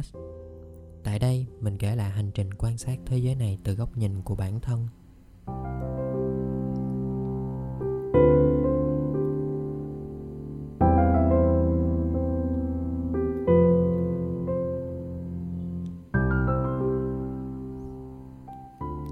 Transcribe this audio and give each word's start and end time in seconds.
Podcast. 0.00 0.16
Tại 1.04 1.18
đây, 1.18 1.46
mình 1.60 1.78
kể 1.78 1.96
lại 1.96 2.10
hành 2.10 2.30
trình 2.34 2.54
quan 2.54 2.78
sát 2.78 2.98
thế 3.06 3.18
giới 3.18 3.34
này 3.34 3.58
từ 3.64 3.74
góc 3.74 3.96
nhìn 3.96 4.22
của 4.22 4.34
bản 4.34 4.60
thân. 4.60 4.88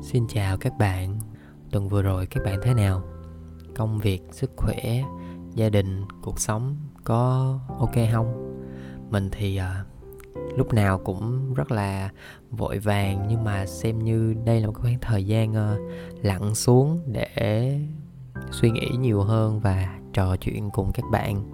Xin 0.03 0.27
chào 0.29 0.57
các 0.57 0.79
bạn. 0.79 1.19
Tuần 1.71 1.89
vừa 1.89 2.03
rồi 2.03 2.27
các 2.27 2.45
bạn 2.45 2.61
thế 2.63 2.75
nào? 2.75 3.03
Công 3.77 3.99
việc, 3.99 4.23
sức 4.33 4.51
khỏe, 4.57 5.03
gia 5.55 5.69
đình, 5.69 6.05
cuộc 6.23 6.41
sống 6.41 6.77
có 7.05 7.59
ok 7.79 7.95
không? 8.13 8.55
Mình 9.11 9.29
thì 9.33 9.61
uh, 9.61 9.98
lúc 10.59 10.73
nào 10.73 10.99
cũng 10.99 11.55
rất 11.55 11.73
là 11.73 12.11
vội 12.51 12.79
vàng 12.79 13.27
nhưng 13.29 13.45
mà 13.45 13.67
xem 13.67 13.99
như 13.99 14.35
đây 14.45 14.61
là 14.61 14.67
một 14.67 14.75
khoảng 14.77 14.99
thời 15.01 15.25
gian 15.25 15.55
ờ, 15.55 15.79
uh, 15.83 16.25
lặng 16.25 16.55
xuống 16.55 17.01
để 17.07 17.79
suy 18.51 18.71
nghĩ 18.71 18.89
nhiều 18.99 19.23
hơn 19.23 19.61
và 19.61 19.99
trò 20.13 20.37
chuyện 20.37 20.71
cùng 20.71 20.93
các 20.93 21.05
bạn. 21.13 21.45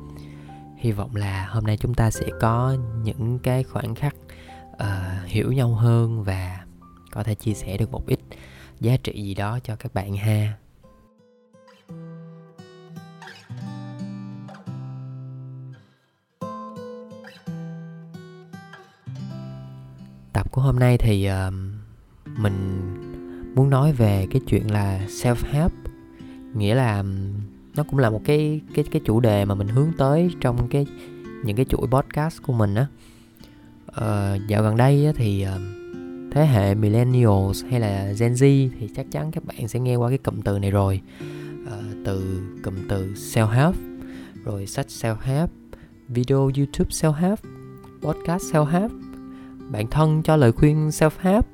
Hy 0.76 0.92
vọng 0.92 1.16
là 1.16 1.46
hôm 1.46 1.64
nay 1.64 1.76
chúng 1.76 1.94
ta 1.94 2.10
sẽ 2.10 2.26
có 2.40 2.76
những 3.02 3.38
cái 3.38 3.62
khoảnh 3.62 3.94
khắc 3.94 4.16
uh, 4.72 5.26
hiểu 5.26 5.52
nhau 5.52 5.74
hơn 5.74 6.24
và 6.24 6.64
có 7.12 7.22
thể 7.22 7.34
chia 7.34 7.54
sẻ 7.54 7.76
được 7.76 7.90
một 7.90 8.06
ít 8.06 8.20
giá 8.80 8.96
trị 8.96 9.22
gì 9.22 9.34
đó 9.34 9.58
cho 9.62 9.76
các 9.76 9.94
bạn 9.94 10.16
ha. 10.16 10.63
Của 20.54 20.60
hôm 20.60 20.78
nay 20.78 20.98
thì 20.98 21.28
uh, 21.28 21.54
mình 22.38 22.80
muốn 23.54 23.70
nói 23.70 23.92
về 23.92 24.26
cái 24.30 24.40
chuyện 24.46 24.70
là 24.70 25.00
self 25.08 25.34
help 25.52 25.72
nghĩa 26.54 26.74
là 26.74 27.04
nó 27.76 27.82
cũng 27.82 27.98
là 27.98 28.10
một 28.10 28.20
cái 28.24 28.60
cái 28.74 28.84
cái 28.90 29.02
chủ 29.04 29.20
đề 29.20 29.44
mà 29.44 29.54
mình 29.54 29.68
hướng 29.68 29.92
tới 29.98 30.30
trong 30.40 30.68
cái 30.68 30.86
những 31.44 31.56
cái 31.56 31.64
chuỗi 31.64 31.86
podcast 31.86 32.42
của 32.42 32.52
mình 32.52 32.74
á. 32.74 32.86
Uh, 33.88 34.48
dạo 34.48 34.62
gần 34.62 34.76
đây 34.76 35.06
á, 35.06 35.12
thì 35.16 35.46
uh, 35.46 35.60
thế 36.32 36.46
hệ 36.46 36.74
millennials 36.74 37.64
hay 37.70 37.80
là 37.80 38.12
Gen 38.18 38.32
Z 38.32 38.68
thì 38.80 38.88
chắc 38.96 39.06
chắn 39.10 39.30
các 39.30 39.44
bạn 39.44 39.68
sẽ 39.68 39.80
nghe 39.80 39.96
qua 39.96 40.08
cái 40.08 40.18
cụm 40.18 40.40
từ 40.40 40.58
này 40.58 40.70
rồi. 40.70 41.00
Uh, 41.62 42.04
từ 42.04 42.42
cụm 42.64 42.74
từ 42.88 43.12
self 43.12 43.48
help 43.48 43.74
rồi 44.44 44.66
sách 44.66 44.86
self 44.88 45.16
help 45.20 45.50
video 46.08 46.38
youtube 46.38 46.90
self 46.90 47.12
help 47.12 47.38
podcast 48.02 48.42
self 48.54 48.64
help 48.64 49.03
bản 49.70 49.86
thân 49.86 50.22
cho 50.22 50.36
lời 50.36 50.52
khuyên 50.52 50.88
self 50.88 51.10
help 51.18 51.46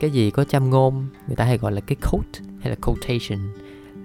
cái 0.00 0.10
gì 0.10 0.30
có 0.30 0.44
châm 0.44 0.70
ngôn 0.70 1.06
người 1.26 1.36
ta 1.36 1.44
hay 1.44 1.58
gọi 1.58 1.72
là 1.72 1.80
cái 1.80 1.96
quote 2.10 2.40
hay 2.60 2.70
là 2.70 2.76
quotation 2.82 3.38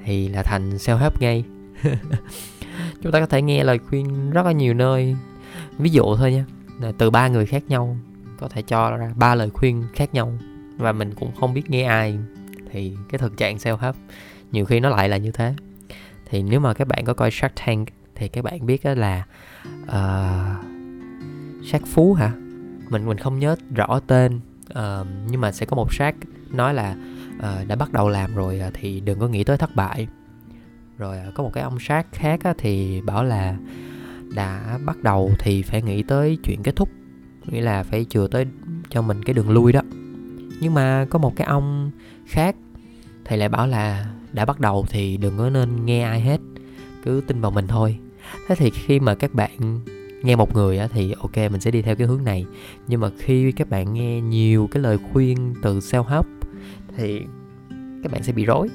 thì 0.03 0.28
là 0.28 0.44
thành 0.44 0.69
self 0.69 0.97
help 0.97 1.22
ngay. 1.22 1.44
Chúng 3.02 3.11
ta 3.11 3.19
có 3.19 3.25
thể 3.25 3.42
nghe 3.42 3.64
lời 3.64 3.80
khuyên 3.89 4.31
rất 4.31 4.45
là 4.45 4.52
nhiều 4.52 4.73
nơi. 4.73 5.16
Ví 5.78 5.89
dụ 5.89 6.16
thôi 6.16 6.31
nha 6.31 6.45
từ 6.97 7.09
ba 7.09 7.28
người 7.28 7.45
khác 7.45 7.64
nhau 7.67 7.97
có 8.39 8.47
thể 8.47 8.61
cho 8.61 8.97
ra 8.97 9.14
ba 9.16 9.36
lời 9.36 9.50
khuyên 9.53 9.84
khác 9.94 10.14
nhau 10.14 10.34
và 10.78 10.91
mình 10.91 11.14
cũng 11.16 11.31
không 11.39 11.53
biết 11.53 11.69
nghe 11.69 11.84
ai 11.84 12.17
thì 12.72 12.97
cái 13.09 13.19
thực 13.19 13.38
trạng 13.38 13.58
self 13.58 13.78
help 13.78 13.95
nhiều 14.52 14.66
khi 14.66 14.80
nó 14.80 14.89
lại 14.89 15.09
là 15.09 15.18
như 15.18 15.31
thế. 15.31 15.53
Thì 16.30 16.44
nếu 16.44 16.59
mà 16.59 16.74
các 16.74 16.88
bạn 16.88 17.06
có 17.06 17.13
coi 17.13 17.31
Shark 17.31 17.56
Tank 17.66 17.88
thì 18.16 18.28
các 18.28 18.44
bạn 18.44 18.66
biết 18.66 18.84
đó 18.84 18.94
là 18.94 19.24
uh, 19.84 20.66
Shark 21.66 21.88
Phú 21.88 22.13
hả? 22.13 22.31
Mình 22.90 23.06
mình 23.06 23.18
không 23.18 23.40
nhớ 23.40 23.56
rõ 23.75 24.00
tên 24.08 24.40
uh, 24.70 25.08
nhưng 25.30 25.42
mà 25.42 25.52
sẽ 25.52 25.66
có 25.66 25.75
một 25.75 25.94
sát 25.94 26.16
nói 26.50 26.74
là 26.74 26.96
uh, 27.38 27.68
đã 27.68 27.75
bắt 27.75 27.94
đầu 27.94 28.09
làm 28.09 28.36
rồi 28.36 28.59
à, 28.59 28.72
thì 28.74 29.00
đừng 29.00 29.20
có 29.20 29.28
nghĩ 29.28 29.44
tới 29.44 29.58
thất 29.58 29.75
bại. 29.75 30.08
Rồi 30.98 31.18
à, 31.18 31.31
có 31.36 31.44
một 31.44 31.52
cái 31.53 31.64
ông 31.64 31.80
sát 31.80 32.08
khác 32.12 32.40
uh, 32.50 32.58
thì 32.58 33.02
bảo 33.02 33.24
là 33.24 33.58
đã 34.36 34.80
bắt 34.86 35.03
đầu 35.03 35.31
thì 35.40 35.62
phải 35.62 35.81
nghĩ 35.81 36.03
tới 36.03 36.38
chuyện 36.44 36.64
kết 36.64 36.75
thúc 36.75 36.90
nghĩa 37.46 37.62
là 37.62 37.84
phải 37.84 38.06
chừa 38.09 38.28
tới 38.28 38.46
cho 38.90 39.02
mình 39.02 39.24
cái 39.24 39.34
đường 39.34 39.50
lui 39.50 39.72
đó. 39.72 39.81
Nhưng 40.62 40.74
mà 40.74 41.06
có 41.09 41.19
một 41.19 41.36
cái 41.36 41.48
ông 41.48 41.92
khác 42.25 42.56
thì 43.25 43.38
lại 43.38 43.50
bảo 43.50 43.68
là 43.68 44.06
đã 44.34 44.46
bắt 44.46 44.59
đầu 44.59 44.86
thì 44.90 45.18
đừng 45.18 45.38
có 45.38 45.50
nên 45.50 45.86
nghe 45.86 46.04
ai 46.04 46.22
hết 46.22 46.40
cứ 47.04 47.24
tin 47.28 47.42
vào 47.42 47.52
mình 47.52 47.68
thôi. 47.68 48.00
Thế 48.48 48.56
thì 48.56 48.69
khi 48.69 49.00
mà 49.00 49.16
các 49.16 49.34
bạn 49.34 49.80
nghe 50.23 50.35
một 50.35 50.55
người 50.55 50.78
á, 50.78 50.88
thì 50.91 51.13
ok 51.19 51.38
mình 51.38 51.61
sẽ 51.61 51.72
đi 51.72 51.81
theo 51.81 51.95
cái 51.95 52.07
hướng 52.07 52.23
này. 52.23 52.45
Nhưng 52.88 53.00
mà 53.00 53.09
khi 53.17 53.51
các 53.51 53.69
bạn 53.69 53.94
nghe 53.94 54.22
nhiều 54.22 54.67
cái 54.72 54.83
lời 54.83 54.97
khuyên 55.11 55.53
từ 55.61 55.79
self 55.79 56.03
help 56.03 56.25
thì 56.97 57.22
các 58.03 58.11
bạn 58.11 58.23
sẽ 58.23 58.33
bị 58.33 58.45
rối. 58.45 58.67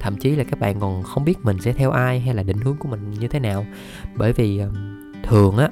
Thậm 0.00 0.16
chí 0.16 0.30
là 0.30 0.44
các 0.44 0.60
bạn 0.60 0.80
còn 0.80 1.02
không 1.02 1.24
biết 1.24 1.38
mình 1.42 1.58
sẽ 1.60 1.72
theo 1.72 1.90
ai 1.90 2.20
hay 2.20 2.34
là 2.34 2.42
định 2.42 2.58
hướng 2.58 2.76
của 2.76 2.88
mình 2.88 3.10
như 3.10 3.28
thế 3.28 3.40
nào. 3.40 3.66
Bởi 4.16 4.32
vì 4.32 4.58
ờ, 4.58 4.70
thường 5.22 5.56
á 5.56 5.68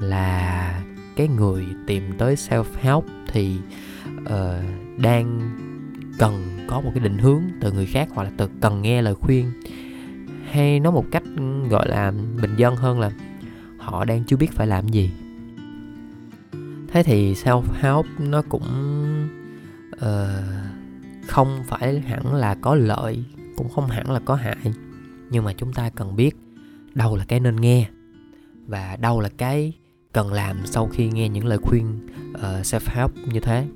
là 0.00 0.82
cái 1.16 1.28
người 1.28 1.66
tìm 1.86 2.02
tới 2.18 2.34
self 2.34 2.64
help 2.80 3.04
thì 3.32 3.58
uh, 4.22 4.64
đang 4.98 5.40
cần 6.18 6.58
có 6.66 6.80
một 6.80 6.90
cái 6.94 7.04
định 7.04 7.18
hướng 7.18 7.42
từ 7.60 7.72
người 7.72 7.86
khác 7.86 8.08
hoặc 8.14 8.22
là 8.22 8.30
từ 8.36 8.48
cần 8.60 8.82
nghe 8.82 9.02
lời 9.02 9.14
khuyên. 9.14 9.50
Hay 10.50 10.80
nói 10.80 10.92
một 10.92 11.04
cách 11.10 11.22
ừ, 11.36 11.68
gọi 11.68 11.88
là 11.88 12.12
bình 12.42 12.56
dân 12.56 12.76
hơn 12.76 13.00
là 13.00 13.10
họ 13.86 14.04
đang 14.04 14.24
chưa 14.24 14.36
biết 14.36 14.52
phải 14.52 14.66
làm 14.66 14.88
gì. 14.88 15.10
Thế 16.88 17.02
thì 17.02 17.34
self 17.34 17.62
help 17.80 18.06
nó 18.18 18.42
cũng 18.48 18.62
uh, 19.94 21.26
không 21.26 21.62
phải 21.68 22.00
hẳn 22.00 22.34
là 22.34 22.54
có 22.54 22.74
lợi 22.74 23.24
cũng 23.56 23.68
không 23.68 23.86
hẳn 23.86 24.10
là 24.10 24.20
có 24.24 24.34
hại. 24.34 24.56
Nhưng 25.30 25.44
mà 25.44 25.52
chúng 25.52 25.72
ta 25.72 25.90
cần 25.90 26.16
biết 26.16 26.36
đâu 26.94 27.16
là 27.16 27.24
cái 27.24 27.40
nên 27.40 27.56
nghe 27.56 27.88
và 28.66 28.96
đâu 29.00 29.20
là 29.20 29.28
cái 29.36 29.72
cần 30.12 30.32
làm 30.32 30.56
sau 30.64 30.88
khi 30.92 31.10
nghe 31.10 31.28
những 31.28 31.44
lời 31.44 31.58
khuyên 31.62 32.08
ờ, 32.34 32.56
uh, 32.60 32.66
self 32.66 32.80
help 32.86 33.10
như 33.32 33.40
thế. 33.40 33.66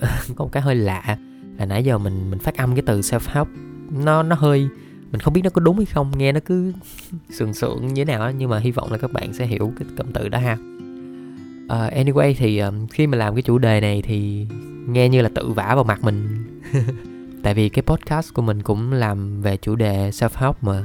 Có 0.36 0.44
một 0.44 0.52
cái 0.52 0.62
hơi 0.62 0.74
lạ 0.74 1.18
là 1.58 1.66
nãy 1.66 1.84
giờ 1.84 1.98
mình 1.98 2.30
mình 2.30 2.38
phát 2.38 2.56
âm 2.56 2.74
cái 2.74 2.82
từ 2.86 3.00
self 3.00 3.34
help 3.34 3.48
nó 3.90 4.22
nó 4.22 4.36
hơi 4.36 4.68
mình 5.12 5.20
không 5.20 5.34
biết 5.34 5.40
nó 5.44 5.50
có 5.50 5.60
đúng 5.60 5.76
hay 5.76 5.86
không 5.86 6.12
nghe 6.18 6.32
nó 6.32 6.40
cứ 6.44 6.72
sườn 7.30 7.54
sượng 7.54 7.86
như 7.86 8.04
thế 8.04 8.12
nào 8.12 8.18
đó, 8.18 8.32
nhưng 8.38 8.50
mà 8.50 8.58
hy 8.58 8.70
vọng 8.70 8.92
là 8.92 8.98
các 8.98 9.12
bạn 9.12 9.32
sẽ 9.32 9.46
hiểu 9.46 9.72
cái 9.78 9.88
cụm 9.98 10.06
từ 10.12 10.28
đó 10.28 10.38
ha. 10.38 10.56
Uh, 11.64 11.92
anyway 11.92 12.34
thì 12.38 12.58
um, 12.58 12.86
khi 12.86 13.06
mà 13.06 13.18
làm 13.18 13.34
cái 13.34 13.42
chủ 13.42 13.58
đề 13.58 13.80
này 13.80 14.02
thì 14.02 14.46
nghe 14.88 15.08
như 15.08 15.22
là 15.22 15.28
tự 15.34 15.52
vả 15.52 15.74
vào 15.74 15.84
mặt 15.84 16.04
mình. 16.04 16.44
Tại 17.42 17.54
vì 17.54 17.68
cái 17.68 17.82
podcast 17.82 18.34
của 18.34 18.42
mình 18.42 18.62
cũng 18.62 18.92
làm 18.92 19.42
về 19.42 19.56
chủ 19.56 19.76
đề 19.76 20.10
self 20.10 20.28
help 20.34 20.64
mà. 20.64 20.84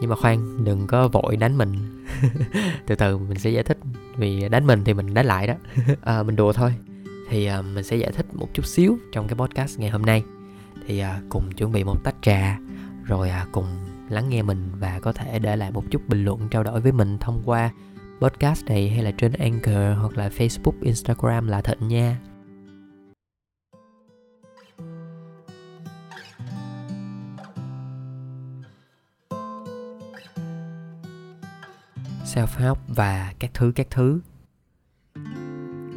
Nhưng 0.00 0.10
mà 0.10 0.16
khoan 0.16 0.64
đừng 0.64 0.86
có 0.86 1.08
vội 1.08 1.36
đánh 1.36 1.58
mình. 1.58 2.04
Từ 2.86 2.94
từ 2.94 3.18
mình 3.18 3.38
sẽ 3.38 3.50
giải 3.50 3.62
thích. 3.62 3.78
Vì 4.16 4.48
đánh 4.48 4.66
mình 4.66 4.84
thì 4.84 4.94
mình 4.94 5.14
đánh 5.14 5.26
lại 5.26 5.46
đó. 5.46 5.54
À, 6.02 6.22
mình 6.22 6.36
đùa 6.36 6.52
thôi. 6.52 6.74
Thì 7.30 7.46
à, 7.46 7.62
mình 7.62 7.84
sẽ 7.84 7.96
giải 7.96 8.12
thích 8.12 8.26
một 8.34 8.48
chút 8.54 8.66
xíu 8.66 8.98
trong 9.12 9.28
cái 9.28 9.36
podcast 9.36 9.78
ngày 9.78 9.90
hôm 9.90 10.02
nay. 10.02 10.22
Thì 10.86 10.98
à, 10.98 11.20
cùng 11.28 11.52
chuẩn 11.52 11.72
bị 11.72 11.84
một 11.84 12.04
tách 12.04 12.14
trà 12.22 12.58
rồi 13.08 13.30
à, 13.30 13.46
cùng 13.52 13.66
lắng 14.08 14.28
nghe 14.28 14.42
mình 14.42 14.70
và 14.78 15.00
có 15.02 15.12
thể 15.12 15.38
để 15.38 15.56
lại 15.56 15.70
một 15.70 15.84
chút 15.90 16.02
bình 16.08 16.24
luận 16.24 16.48
trao 16.48 16.62
đổi 16.62 16.80
với 16.80 16.92
mình 16.92 17.18
thông 17.18 17.42
qua 17.44 17.70
podcast 18.20 18.66
này 18.66 18.88
hay 18.88 19.02
là 19.02 19.10
trên 19.10 19.32
Anchor 19.32 19.98
hoặc 20.00 20.16
là 20.16 20.28
Facebook, 20.28 20.72
Instagram 20.82 21.48
là 21.48 21.60
Thịnh 21.60 21.88
nha. 21.88 22.18
self 32.34 32.46
help 32.56 32.78
và 32.88 33.32
các 33.38 33.50
thứ 33.54 33.72
các 33.74 33.86
thứ 33.90 34.20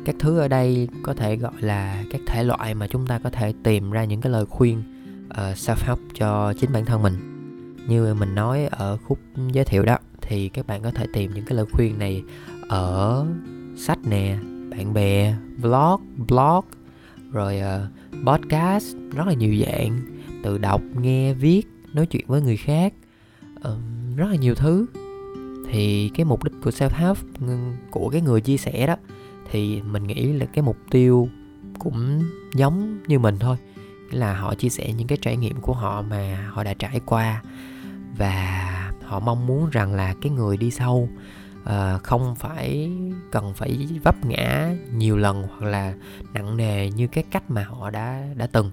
các 0.05 0.15
thứ 0.19 0.39
ở 0.39 0.47
đây 0.47 0.87
có 1.03 1.13
thể 1.13 1.35
gọi 1.35 1.53
là 1.59 2.03
các 2.11 2.21
thể 2.27 2.43
loại 2.43 2.73
mà 2.73 2.87
chúng 2.87 3.07
ta 3.07 3.19
có 3.19 3.29
thể 3.29 3.53
tìm 3.63 3.91
ra 3.91 4.03
những 4.03 4.21
cái 4.21 4.31
lời 4.31 4.45
khuyên 4.45 4.83
uh, 5.31 5.57
self 5.57 5.75
help 5.85 5.99
cho 6.13 6.53
chính 6.53 6.73
bản 6.73 6.85
thân 6.85 7.03
mình. 7.03 7.13
Như 7.87 8.13
mình 8.13 8.35
nói 8.35 8.65
ở 8.65 8.97
khúc 8.97 9.19
giới 9.51 9.65
thiệu 9.65 9.83
đó 9.83 9.97
thì 10.21 10.49
các 10.49 10.67
bạn 10.67 10.83
có 10.83 10.91
thể 10.91 11.07
tìm 11.13 11.31
những 11.33 11.45
cái 11.45 11.55
lời 11.55 11.65
khuyên 11.71 11.99
này 11.99 12.23
ở 12.67 13.25
sách 13.77 13.99
nè 14.09 14.37
bạn 14.71 14.93
bè 14.93 15.35
vlog 15.57 16.01
blog 16.27 16.65
rồi 17.31 17.61
uh, 17.61 18.27
podcast 18.27 18.95
rất 19.15 19.27
là 19.27 19.33
nhiều 19.33 19.55
dạng. 19.65 19.99
Từ 20.43 20.57
đọc 20.57 20.81
nghe 20.95 21.33
viết 21.33 21.67
nói 21.93 22.05
chuyện 22.05 22.25
với 22.27 22.41
người 22.41 22.57
khác 22.57 22.93
uh, 23.57 23.77
rất 24.15 24.27
là 24.29 24.35
nhiều 24.35 24.55
thứ. 24.55 24.85
Thì 25.69 26.11
cái 26.13 26.25
mục 26.25 26.43
đích 26.43 26.53
của 26.63 26.69
self 26.69 26.89
help 26.93 27.17
của 27.91 28.09
cái 28.09 28.21
người 28.21 28.41
chia 28.41 28.57
sẻ 28.57 28.87
đó 28.87 28.95
thì 29.51 29.81
mình 29.81 30.03
nghĩ 30.03 30.33
là 30.33 30.45
cái 30.45 30.63
mục 30.63 30.77
tiêu 30.91 31.29
cũng 31.79 32.23
giống 32.53 32.99
như 33.07 33.19
mình 33.19 33.35
thôi 33.39 33.57
là 34.13 34.33
họ 34.33 34.55
chia 34.55 34.69
sẻ 34.69 34.93
những 34.93 35.07
cái 35.07 35.17
trải 35.21 35.37
nghiệm 35.37 35.61
của 35.61 35.73
họ 35.73 36.01
mà 36.01 36.49
họ 36.51 36.63
đã 36.63 36.73
trải 36.73 36.99
qua. 37.05 37.41
Và 38.17 38.91
họ 39.03 39.19
mong 39.19 39.47
muốn 39.47 39.69
rằng 39.69 39.93
là 39.93 40.15
cái 40.21 40.31
người 40.31 40.57
đi 40.57 40.71
sau 40.71 41.09
uh, 41.63 42.03
không 42.03 42.35
phải 42.35 42.91
cần 43.31 43.53
phải 43.53 43.87
vấp 44.03 44.25
ngã 44.25 44.75
nhiều 44.93 45.17
lần 45.17 45.47
hoặc 45.47 45.67
là 45.67 45.93
nặng 46.33 46.57
nề 46.57 46.89
như 46.89 47.07
cái 47.07 47.23
cách 47.31 47.51
mà 47.51 47.63
họ 47.63 47.89
đã 47.89 48.23
đã 48.35 48.47
từng. 48.47 48.71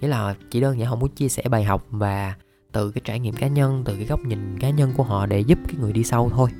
Nghĩa 0.00 0.08
là 0.08 0.34
chỉ 0.50 0.60
đơn 0.60 0.78
giản 0.78 0.88
họ 0.88 0.96
muốn 0.96 1.10
chia 1.10 1.28
sẻ 1.28 1.42
bài 1.50 1.64
học 1.64 1.86
và 1.90 2.34
từ 2.72 2.90
cái 2.90 3.02
trải 3.04 3.20
nghiệm 3.20 3.34
cá 3.34 3.46
nhân 3.46 3.82
từ 3.86 3.96
cái 3.96 4.04
góc 4.04 4.20
nhìn 4.20 4.58
cá 4.58 4.70
nhân 4.70 4.92
của 4.96 5.02
họ 5.02 5.26
để 5.26 5.40
giúp 5.40 5.58
cái 5.68 5.76
người 5.80 5.92
đi 5.92 6.04
sâu 6.04 6.30
thôi. 6.30 6.50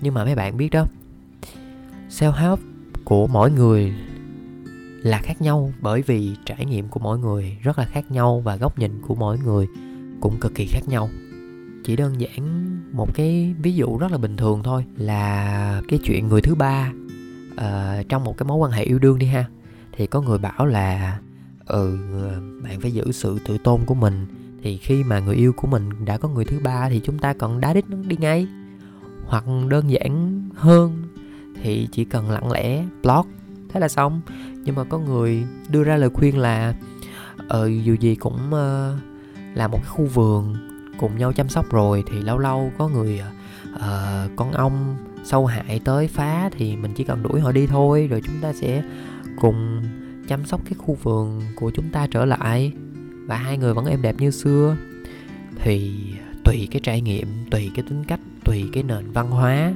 Nhưng 0.00 0.14
mà 0.14 0.24
mấy 0.24 0.34
bạn 0.34 0.56
biết 0.56 0.68
đó 0.68 0.86
self 2.08 2.32
help 2.32 2.58
của 3.04 3.26
mỗi 3.26 3.50
người 3.50 3.94
là 5.02 5.18
khác 5.18 5.42
nhau 5.42 5.72
bởi 5.80 6.02
vì 6.02 6.36
trải 6.46 6.66
nghiệm 6.66 6.88
của 6.88 7.00
mỗi 7.00 7.18
người 7.18 7.56
rất 7.62 7.78
là 7.78 7.84
khác 7.84 8.10
nhau 8.10 8.40
và 8.44 8.56
góc 8.56 8.78
nhìn 8.78 9.00
của 9.02 9.14
mỗi 9.14 9.38
người 9.38 9.66
cũng 10.20 10.40
cực 10.40 10.54
kỳ 10.54 10.66
khác 10.66 10.88
nhau. 10.88 11.08
Chỉ 11.84 11.96
đơn 11.96 12.20
giản 12.20 12.66
một 12.92 13.14
cái 13.14 13.54
ví 13.62 13.74
dụ 13.74 13.98
rất 13.98 14.12
là 14.12 14.18
bình 14.18 14.36
thường 14.36 14.62
thôi 14.62 14.84
là 14.96 15.82
cái 15.88 15.98
chuyện 16.04 16.28
người 16.28 16.40
thứ 16.40 16.54
ba 16.54 16.92
uh, 17.52 18.08
trong 18.08 18.24
một 18.24 18.36
cái 18.36 18.46
mối 18.46 18.56
quan 18.56 18.72
hệ 18.72 18.84
yêu 18.84 18.98
đương 18.98 19.18
đi 19.18 19.26
ha 19.26 19.44
thì 19.92 20.06
có 20.06 20.20
người 20.20 20.38
bảo 20.38 20.66
là 20.66 21.18
ừ 21.66 21.98
ờ, 22.12 22.40
bạn 22.62 22.80
phải 22.80 22.92
giữ 22.92 23.12
sự 23.12 23.38
tự 23.46 23.58
tôn 23.58 23.80
của 23.86 23.94
mình 23.94 24.26
thì 24.62 24.76
khi 24.76 25.04
mà 25.04 25.20
người 25.20 25.36
yêu 25.36 25.52
của 25.52 25.68
mình 25.68 26.04
đã 26.04 26.18
có 26.18 26.28
người 26.28 26.44
thứ 26.44 26.60
ba 26.62 26.88
thì 26.88 27.00
chúng 27.04 27.18
ta 27.18 27.32
còn 27.32 27.60
đá 27.60 27.74
đít 27.74 27.90
nó 27.90 27.96
đi 28.06 28.16
ngay. 28.20 28.46
Hoặc 29.26 29.44
đơn 29.68 29.90
giản 29.90 30.42
hơn 30.54 31.02
thì 31.62 31.88
chỉ 31.92 32.04
cần 32.04 32.30
lặng 32.30 32.52
lẽ 32.52 32.84
block 33.02 33.28
thế 33.68 33.80
là 33.80 33.88
xong 33.88 34.20
nhưng 34.64 34.74
mà 34.74 34.84
có 34.84 34.98
người 34.98 35.44
đưa 35.68 35.84
ra 35.84 35.96
lời 35.96 36.10
khuyên 36.10 36.38
là 36.38 36.74
ờ 37.48 37.66
dù 37.66 37.94
gì 37.94 38.14
cũng 38.14 38.36
uh, 38.48 38.98
là 39.54 39.68
một 39.68 39.78
cái 39.78 39.88
khu 39.88 40.04
vườn 40.04 40.56
cùng 40.98 41.18
nhau 41.18 41.32
chăm 41.32 41.48
sóc 41.48 41.70
rồi 41.70 42.04
thì 42.10 42.20
lâu 42.20 42.38
lâu 42.38 42.72
có 42.78 42.88
người 42.88 43.22
uh, 43.74 43.80
con 44.36 44.52
ong 44.52 44.96
sâu 45.24 45.46
hại 45.46 45.80
tới 45.84 46.08
phá 46.08 46.50
thì 46.52 46.76
mình 46.76 46.92
chỉ 46.94 47.04
cần 47.04 47.22
đuổi 47.22 47.40
họ 47.40 47.52
đi 47.52 47.66
thôi 47.66 48.06
rồi 48.10 48.22
chúng 48.24 48.40
ta 48.40 48.52
sẽ 48.52 48.82
cùng 49.40 49.82
chăm 50.30 50.46
sóc 50.46 50.60
cái 50.64 50.74
khu 50.78 50.94
vườn 51.02 51.42
của 51.54 51.70
chúng 51.70 51.90
ta 51.90 52.06
trở 52.10 52.24
lại. 52.24 52.72
Và 53.26 53.36
hai 53.36 53.58
người 53.58 53.74
vẫn 53.74 53.86
êm 53.86 54.02
đẹp 54.02 54.16
như 54.18 54.30
xưa. 54.30 54.76
Thì 55.56 56.00
tùy 56.44 56.68
cái 56.70 56.80
trải 56.80 57.00
nghiệm 57.00 57.28
tùy 57.50 57.70
cái 57.74 57.84
tính 57.88 58.04
cách 58.04 58.20
tùy 58.44 58.64
cái 58.72 58.82
nền 58.82 59.10
văn 59.12 59.30
hóa 59.30 59.72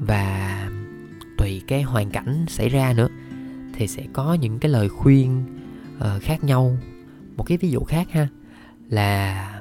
và 0.00 0.68
tùy 1.38 1.62
cái 1.66 1.82
hoàn 1.82 2.10
cảnh 2.10 2.44
xảy 2.48 2.68
ra 2.68 2.92
nữa 2.96 3.08
thì 3.78 3.88
sẽ 3.88 4.06
có 4.12 4.34
những 4.34 4.58
cái 4.58 4.70
lời 4.70 4.88
khuyên 4.88 5.44
uh, 5.96 6.22
khác 6.22 6.44
nhau. 6.44 6.76
Một 7.36 7.44
cái 7.44 7.58
ví 7.58 7.70
dụ 7.70 7.80
khác 7.80 8.10
ha 8.10 8.28
là 8.88 9.60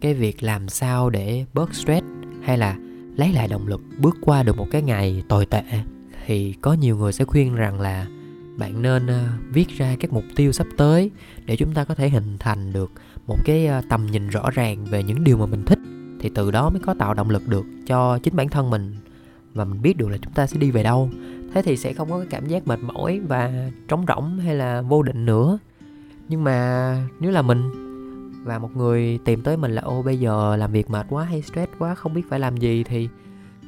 cái 0.00 0.14
việc 0.14 0.42
làm 0.42 0.68
sao 0.68 1.10
để 1.10 1.44
bớt 1.54 1.74
stress 1.74 2.06
hay 2.42 2.58
là 2.58 2.76
lấy 3.16 3.32
lại 3.32 3.48
động 3.48 3.66
lực 3.66 3.80
bước 3.98 4.16
qua 4.20 4.42
được 4.42 4.56
một 4.56 4.66
cái 4.70 4.82
ngày 4.82 5.22
tồi 5.28 5.46
tệ. 5.46 5.62
Thì 6.26 6.54
có 6.60 6.72
nhiều 6.72 6.96
người 6.96 7.12
sẽ 7.12 7.24
khuyên 7.24 7.54
rằng 7.54 7.80
là 7.80 8.06
bạn 8.56 8.82
nên 8.82 9.06
uh, 9.06 9.52
viết 9.52 9.68
ra 9.68 9.96
các 10.00 10.12
mục 10.12 10.24
tiêu 10.36 10.52
sắp 10.52 10.66
tới 10.76 11.10
để 11.44 11.56
chúng 11.56 11.74
ta 11.74 11.84
có 11.84 11.94
thể 11.94 12.08
hình 12.08 12.36
thành 12.38 12.72
được 12.72 12.92
một 13.26 13.36
cái 13.44 13.68
uh, 13.78 13.84
tầm 13.88 14.06
nhìn 14.06 14.28
rõ 14.28 14.50
ràng 14.50 14.84
về 14.84 15.02
những 15.02 15.24
điều 15.24 15.36
mà 15.36 15.46
mình 15.46 15.64
thích. 15.66 15.78
Thì 16.20 16.30
từ 16.34 16.50
đó 16.50 16.70
mới 16.70 16.80
có 16.80 16.94
tạo 16.94 17.14
động 17.14 17.30
lực 17.30 17.48
được 17.48 17.66
cho 17.86 18.18
chính 18.18 18.36
bản 18.36 18.48
thân 18.48 18.70
mình 18.70 18.96
và 19.54 19.64
mình 19.64 19.82
biết 19.82 19.96
được 19.96 20.08
là 20.08 20.18
chúng 20.22 20.32
ta 20.32 20.46
sẽ 20.46 20.58
đi 20.58 20.70
về 20.70 20.82
đâu 20.82 21.10
thế 21.56 21.62
thì 21.62 21.76
sẽ 21.76 21.92
không 21.92 22.10
có 22.10 22.18
cái 22.18 22.26
cảm 22.30 22.46
giác 22.46 22.66
mệt 22.66 22.78
mỏi 22.82 23.20
và 23.28 23.70
trống 23.88 24.04
rỗng 24.08 24.38
hay 24.38 24.54
là 24.54 24.82
vô 24.82 25.02
định 25.02 25.26
nữa. 25.26 25.58
Nhưng 26.28 26.44
mà 26.44 27.08
nếu 27.20 27.30
là 27.30 27.42
mình 27.42 27.70
và 28.44 28.58
một 28.58 28.76
người 28.76 29.18
tìm 29.24 29.42
tới 29.42 29.56
mình 29.56 29.72
là, 29.72 29.82
ô, 29.82 30.02
bây 30.02 30.18
giờ 30.18 30.56
làm 30.56 30.72
việc 30.72 30.90
mệt 30.90 31.06
quá 31.08 31.24
hay 31.24 31.42
stress 31.42 31.72
quá, 31.78 31.94
không 31.94 32.14
biết 32.14 32.22
phải 32.28 32.40
làm 32.40 32.56
gì, 32.56 32.84
thì 32.84 33.08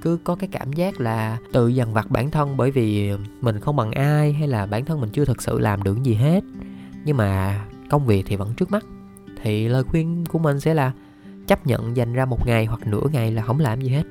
cứ 0.03 0.19
có 0.25 0.35
cái 0.35 0.49
cảm 0.53 0.73
giác 0.73 1.01
là 1.01 1.39
tự 1.53 1.69
dằn 1.69 1.93
vặt 1.93 2.11
bản 2.11 2.31
thân 2.31 2.57
bởi 2.57 2.71
vì 2.71 3.13
mình 3.41 3.61
không 3.61 3.77
bằng 3.77 3.93
ai 3.93 4.33
hay 4.33 4.49
là 4.49 4.67
bản 4.67 4.85
thân 4.85 5.01
mình 5.01 5.11
chưa 5.11 5.25
thực 5.25 5.43
sự 5.43 5.59
làm 5.59 5.83
được 5.83 6.03
gì 6.03 6.15
hết. 6.15 6.45
Nhưng 7.05 7.17
mà 7.17 7.65
công 7.91 8.07
việc 8.07 8.25
thì 8.27 8.37
vẫn 8.37 8.55
trước 8.57 8.71
mắt. 8.71 8.85
Thì 9.43 9.69
lời 9.69 9.83
khuyên 9.83 10.25
của 10.27 10.39
mình 10.39 10.61
sẽ 10.61 10.75
là 10.75 10.93
chấp 11.47 11.67
nhận 11.67 11.97
dành 11.97 12.13
ra 12.13 12.25
một 12.25 12.47
ngày 12.47 12.67
hoặc 12.67 12.87
nửa 12.87 13.05
ngày 13.13 13.33
là 13.33 13.43
không 13.43 13.61
làm 13.61 13.81
gì 13.81 13.89
hết 13.89 14.03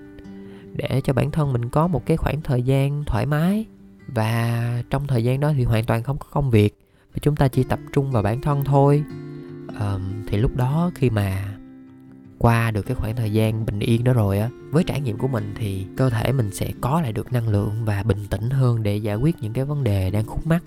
để 0.74 1.02
cho 1.04 1.14
bản 1.14 1.32
thân 1.32 1.54
mình 1.54 1.70
có 1.70 1.88
một 1.88 2.06
cái 2.06 2.18
khoảng 2.18 2.42
thời 2.42 2.62
gian 2.62 3.04
thoải 3.06 3.26
mái. 3.26 3.66
Và 4.08 4.84
trong 4.90 5.08
thời 5.08 5.24
gian 5.24 5.40
đó 5.40 5.54
thì 5.58 5.64
hoàn 5.64 5.86
toàn 5.86 6.04
không 6.04 6.18
có 6.18 6.28
công 6.32 6.50
việc 6.50 6.80
và 7.14 7.20
chúng 7.22 7.36
ta 7.36 7.48
chỉ 7.48 7.64
tập 7.64 7.80
trung 7.94 8.12
vào 8.12 8.24
bản 8.24 8.42
thân 8.42 8.64
thôi. 8.66 9.04
À, 9.80 9.98
thì 10.28 10.38
lúc 10.38 10.56
đó 10.56 10.92
khi 10.96 11.10
mà 11.10 11.58
qua 12.38 12.72
được 12.72 12.82
cái 12.82 12.96
khoảng 12.96 13.16
thời 13.16 13.34
gian 13.34 13.66
bình 13.66 13.80
yên 13.80 14.04
đó 14.04 14.14
rồi 14.14 14.40
á 14.40 14.50
với 14.72 14.84
trải 14.84 15.02
nghiệm 15.02 15.18
của 15.18 15.28
mình 15.28 15.54
thì 15.58 15.86
cơ 15.98 16.10
thể 16.10 16.32
mình 16.32 16.52
sẽ 16.52 16.72
có 16.82 17.02
lại 17.02 17.14
được 17.14 17.34
năng 17.34 17.50
lượng 17.50 17.86
và 17.86 18.04
bình 18.04 18.26
tĩnh 18.30 18.50
hơn 18.50 18.84
để 18.84 18.98
giải 18.98 19.16
quyết 19.16 19.36
những 19.42 19.54
cái 19.54 19.66
vấn 19.66 19.84
đề 19.84 20.10
đang 20.10 20.26
khúc 20.26 20.48
mắc. 20.48 20.64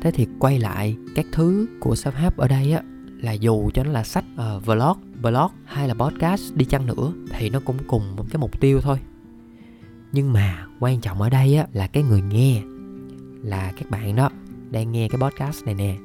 Thế 0.00 0.10
thì 0.10 0.26
quay 0.38 0.58
lại 0.58 0.96
các 1.14 1.26
thứ 1.32 1.66
của 1.80 1.94
self 1.94 2.12
help 2.12 2.36
ở 2.36 2.48
đây 2.48 2.72
á 2.72 2.82
là 3.20 3.32
dù 3.32 3.70
cho 3.74 3.84
nó 3.84 3.90
là 3.90 4.04
sách 4.04 4.24
uh, 4.34 4.66
vlog 4.66 4.96
blog 5.22 5.50
hay 5.64 5.88
là 5.88 5.94
podcast 5.94 6.54
đi 6.54 6.64
chăng 6.64 6.86
nữa 6.86 7.12
thì 7.30 7.50
nó 7.50 7.60
cũng 7.64 7.76
cùng 7.86 8.16
một 8.16 8.24
cái 8.30 8.38
mục 8.38 8.60
tiêu 8.60 8.80
thôi 8.80 8.98
nhưng 10.14 10.32
mà 10.32 10.66
quan 10.80 11.00
trọng 11.00 11.22
ở 11.22 11.30
đây 11.30 11.56
á 11.56 11.66
là 11.72 11.86
cái 11.86 12.02
người 12.02 12.22
nghe 12.22 12.62
là 13.42 13.72
các 13.76 13.90
bạn 13.90 14.16
đó 14.16 14.30
đang 14.70 14.92
nghe 14.92 15.08
cái 15.08 15.20
podcast 15.20 15.64
này 15.64 15.74
nè. 15.74 15.96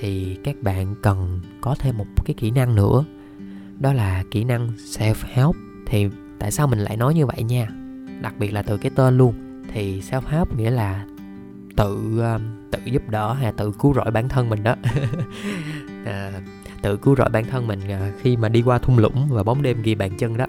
Thì 0.00 0.36
các 0.44 0.62
bạn 0.62 0.94
cần 1.02 1.40
có 1.60 1.74
thêm 1.78 1.98
một 1.98 2.06
cái 2.24 2.34
kỹ 2.34 2.50
năng 2.50 2.74
nữa 2.74 3.04
đó 3.78 3.92
là 3.92 4.24
kỹ 4.30 4.44
năng 4.44 4.72
self 4.76 5.14
help 5.34 5.56
thì 5.86 6.08
tại 6.38 6.50
sao 6.50 6.66
mình 6.66 6.78
lại 6.78 6.96
nói 6.96 7.14
như 7.14 7.26
vậy 7.26 7.42
nha? 7.42 7.68
Đặc 8.22 8.34
biệt 8.38 8.52
là 8.52 8.62
từ 8.62 8.76
cái 8.76 8.90
tên 8.94 9.18
luôn. 9.18 9.34
Thì 9.72 10.00
self 10.00 10.20
help 10.26 10.56
nghĩa 10.56 10.70
là 10.70 11.06
tự 11.76 12.18
ờ, 12.20 12.40
tự 12.70 12.78
giúp 12.84 13.02
đỡ 13.08 13.32
hay 13.32 13.52
tự 13.52 13.72
cứu 13.72 13.94
rỗi 13.94 14.10
bản 14.10 14.28
thân 14.28 14.48
mình 14.48 14.62
đó. 14.62 14.74
À, 16.04 16.32
tự 16.82 16.96
cứu 16.96 17.16
rỗi 17.16 17.28
bản 17.28 17.44
thân 17.44 17.66
mình 17.66 17.80
ờ, 17.88 18.10
khi 18.20 18.36
mà 18.36 18.48
đi 18.48 18.62
qua 18.62 18.78
thung 18.78 18.98
lũng 18.98 19.28
và 19.30 19.42
bóng 19.42 19.62
đêm 19.62 19.82
ghi 19.82 19.94
bàn 19.94 20.10
chân 20.18 20.36
đó 20.36 20.46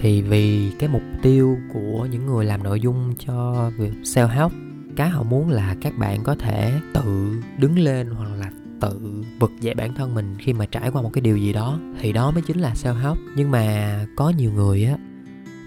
thì 0.00 0.22
vì 0.22 0.72
cái 0.78 0.88
mục 0.88 1.02
tiêu 1.22 1.58
của 1.72 2.06
những 2.10 2.26
người 2.26 2.44
làm 2.44 2.62
nội 2.62 2.80
dung 2.80 3.14
cho 3.26 3.70
việc 3.76 3.92
self 4.02 4.26
help, 4.26 4.52
cái 4.96 5.08
họ 5.08 5.22
muốn 5.22 5.50
là 5.50 5.76
các 5.80 5.98
bạn 5.98 6.22
có 6.24 6.34
thể 6.34 6.72
tự 6.94 7.32
đứng 7.58 7.78
lên 7.78 8.10
hoặc 8.10 8.28
là 8.38 8.50
tự 8.80 9.24
vực 9.38 9.52
dậy 9.60 9.74
bản 9.74 9.94
thân 9.94 10.14
mình 10.14 10.36
khi 10.38 10.52
mà 10.52 10.66
trải 10.66 10.90
qua 10.90 11.02
một 11.02 11.10
cái 11.12 11.20
điều 11.20 11.36
gì 11.36 11.52
đó. 11.52 11.78
Thì 12.00 12.12
đó 12.12 12.30
mới 12.30 12.42
chính 12.42 12.58
là 12.58 12.74
self 12.74 12.94
help. 12.94 13.18
Nhưng 13.36 13.50
mà 13.50 13.98
có 14.16 14.30
nhiều 14.30 14.52
người 14.52 14.84
á, 14.84 14.96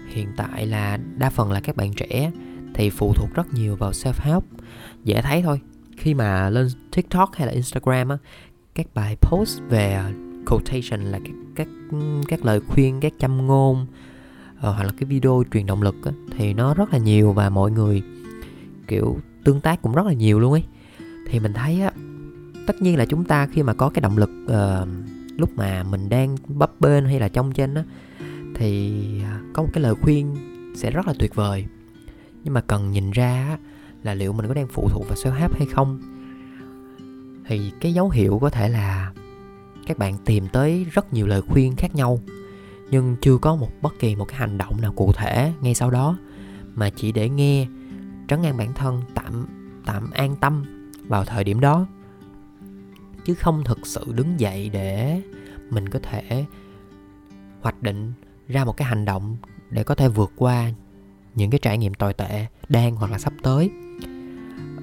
hiện 0.08 0.28
tại 0.36 0.66
là 0.66 0.98
đa 1.16 1.30
phần 1.30 1.52
là 1.52 1.60
các 1.60 1.76
bạn 1.76 1.94
trẻ, 1.94 2.30
thì 2.74 2.90
phụ 2.90 3.12
thuộc 3.14 3.34
rất 3.34 3.54
nhiều 3.54 3.76
vào 3.76 3.90
self 3.90 4.14
help. 4.18 4.44
Dễ 5.04 5.22
thấy 5.22 5.42
thôi, 5.42 5.60
khi 5.96 6.14
mà 6.14 6.50
lên 6.50 6.68
tiktok 6.96 7.30
hay 7.34 7.46
là 7.46 7.52
instagram 7.52 8.08
á, 8.08 8.16
các 8.74 8.86
bài 8.94 9.16
post 9.20 9.60
về 9.68 10.00
quotation 10.46 11.00
là 11.00 11.18
các 11.24 11.34
các 11.54 11.68
các 12.28 12.44
lời 12.44 12.60
khuyên, 12.60 13.00
các 13.00 13.12
châm 13.18 13.46
ngôn 13.46 13.86
Ờ, 14.60 14.72
hoặc 14.72 14.84
là 14.84 14.92
cái 14.96 15.04
video 15.04 15.42
truyền 15.52 15.66
động 15.66 15.82
lực 15.82 15.94
á, 16.04 16.12
thì 16.36 16.54
nó 16.54 16.74
rất 16.74 16.92
là 16.92 16.98
nhiều 16.98 17.32
và 17.32 17.50
mọi 17.50 17.70
người 17.70 18.02
kiểu 18.86 19.18
tương 19.44 19.60
tác 19.60 19.82
cũng 19.82 19.94
rất 19.94 20.06
là 20.06 20.12
nhiều 20.12 20.40
luôn 20.40 20.52
ấy. 20.52 20.64
Thì 21.30 21.40
mình 21.40 21.52
thấy 21.52 21.80
á 21.80 21.92
tất 22.66 22.82
nhiên 22.82 22.98
là 22.98 23.04
chúng 23.04 23.24
ta 23.24 23.46
khi 23.46 23.62
mà 23.62 23.74
có 23.74 23.88
cái 23.88 24.00
động 24.00 24.18
lực 24.18 24.30
uh, 24.44 24.88
lúc 25.38 25.50
mà 25.56 25.82
mình 25.82 26.08
đang 26.08 26.36
bấp 26.48 26.80
bên 26.80 27.04
hay 27.04 27.20
là 27.20 27.28
trong 27.28 27.52
trên 27.52 27.74
á 27.74 27.84
thì 28.54 29.00
à, 29.22 29.40
có 29.52 29.62
một 29.62 29.68
cái 29.72 29.82
lời 29.82 29.94
khuyên 29.94 30.34
sẽ 30.76 30.90
rất 30.90 31.06
là 31.06 31.14
tuyệt 31.18 31.34
vời. 31.34 31.66
Nhưng 32.44 32.54
mà 32.54 32.60
cần 32.60 32.90
nhìn 32.90 33.10
ra 33.10 33.58
là 34.02 34.14
liệu 34.14 34.32
mình 34.32 34.48
có 34.48 34.54
đang 34.54 34.68
phụ 34.68 34.88
thuộc 34.88 35.08
vào 35.08 35.14
self 35.14 35.32
help 35.32 35.56
hay 35.56 35.66
không? 35.66 36.00
Thì 37.46 37.72
cái 37.80 37.94
dấu 37.94 38.10
hiệu 38.10 38.38
có 38.38 38.50
thể 38.50 38.68
là 38.68 39.12
các 39.86 39.98
bạn 39.98 40.18
tìm 40.24 40.48
tới 40.48 40.86
rất 40.92 41.12
nhiều 41.12 41.26
lời 41.26 41.42
khuyên 41.42 41.76
khác 41.76 41.94
nhau 41.94 42.20
nhưng 42.90 43.16
chưa 43.20 43.38
có 43.38 43.56
một 43.56 43.70
bất 43.82 43.94
kỳ 43.98 44.16
một 44.16 44.24
cái 44.24 44.38
hành 44.38 44.58
động 44.58 44.80
nào 44.80 44.92
cụ 44.92 45.12
thể 45.12 45.52
ngay 45.60 45.74
sau 45.74 45.90
đó 45.90 46.18
mà 46.74 46.90
chỉ 46.90 47.12
để 47.12 47.28
nghe 47.28 47.66
trấn 48.28 48.42
an 48.42 48.56
bản 48.56 48.74
thân 48.74 49.02
tạm 49.14 49.46
tạm 49.86 50.10
an 50.10 50.36
tâm 50.40 50.64
vào 51.08 51.24
thời 51.24 51.44
điểm 51.44 51.60
đó. 51.60 51.86
Chứ 53.24 53.34
không 53.34 53.64
thực 53.64 53.86
sự 53.86 54.04
đứng 54.12 54.40
dậy 54.40 54.70
để 54.72 55.22
mình 55.70 55.88
có 55.88 55.98
thể 56.02 56.44
hoạch 57.60 57.82
định 57.82 58.12
ra 58.48 58.64
một 58.64 58.76
cái 58.76 58.88
hành 58.88 59.04
động 59.04 59.36
để 59.70 59.84
có 59.84 59.94
thể 59.94 60.08
vượt 60.08 60.32
qua 60.36 60.70
những 61.34 61.50
cái 61.50 61.58
trải 61.62 61.78
nghiệm 61.78 61.94
tồi 61.94 62.12
tệ 62.12 62.46
đang 62.68 62.96
hoặc 62.96 63.10
là 63.10 63.18
sắp 63.18 63.32
tới. 63.42 63.70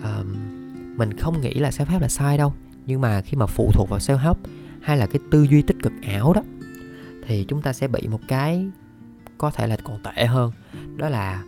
À, 0.04 0.24
mình 0.96 1.18
không 1.18 1.42
nghĩ 1.42 1.54
là 1.54 1.70
self 1.70 1.86
help 1.86 2.02
là 2.02 2.08
sai 2.08 2.38
đâu 2.38 2.54
nhưng 2.86 3.02
mà 3.02 3.22
khi 3.22 3.38
mà 3.38 3.46
phụ 3.46 3.72
thuộc 3.74 3.90
vào 3.90 4.00
self 4.00 4.18
help 4.18 4.38
hay 4.82 4.98
là 4.98 5.06
cái 5.06 5.20
tư 5.32 5.44
duy 5.44 5.62
tích 5.62 5.78
cực 5.84 5.94
ảo 6.02 6.34
đó 6.34 6.42
thì 7.32 7.46
chúng 7.48 7.62
ta 7.62 7.74
sẽ 7.74 7.88
bị 7.88 8.08
một 8.08 8.20
cái 8.28 8.66
có 9.38 9.52
thể 9.52 9.68
là 9.68 9.78
còn 9.84 10.00
tệ 10.04 10.26
hơn. 10.26 10.52
Đó 10.98 11.10
là 11.10 11.44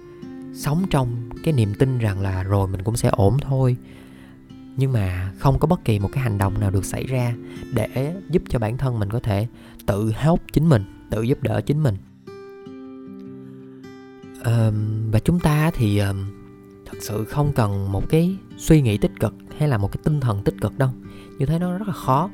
sống 0.53 0.85
trong 0.89 1.29
cái 1.43 1.53
niềm 1.53 1.73
tin 1.79 1.97
rằng 1.97 2.21
là 2.21 2.43
rồi 2.43 2.67
mình 2.67 2.83
cũng 2.83 2.95
sẽ 2.95 3.09
ổn 3.09 3.37
thôi. 3.41 3.77
Nhưng 4.77 4.91
mà 4.91 5.31
không 5.39 5.59
có 5.59 5.67
bất 5.67 5.85
kỳ 5.85 5.99
một 5.99 6.09
cái 6.11 6.23
hành 6.23 6.37
động 6.37 6.59
nào 6.59 6.71
được 6.71 6.85
xảy 6.85 7.05
ra 7.05 7.35
để 7.73 8.15
giúp 8.29 8.43
cho 8.49 8.59
bản 8.59 8.77
thân 8.77 8.99
mình 8.99 9.09
có 9.09 9.19
thể 9.19 9.47
tự 9.85 10.11
help 10.15 10.39
chính 10.51 10.69
mình 10.69 10.83
tự 11.09 11.21
giúp 11.21 11.43
đỡ 11.43 11.61
chính 11.61 11.83
mình. 11.83 11.97
Um, 14.45 15.11
và 15.11 15.19
chúng 15.19 15.39
ta 15.39 15.71
thì 15.73 15.99
um, 15.99 16.25
thật 16.85 16.97
sự 17.01 17.25
không 17.25 17.51
cần 17.55 17.91
một 17.91 18.09
cái 18.09 18.37
suy 18.57 18.81
nghĩ 18.81 18.97
tích 18.97 19.19
cực 19.19 19.33
hay 19.57 19.67
là 19.67 19.77
một 19.77 19.91
cái 19.91 20.01
tinh 20.03 20.19
thần 20.19 20.43
tích 20.43 20.55
cực 20.61 20.77
đâu. 20.77 20.89
Như 21.37 21.45
thế 21.45 21.59
nó 21.59 21.77
rất 21.77 21.87
là 21.87 21.93
khó 21.93 22.29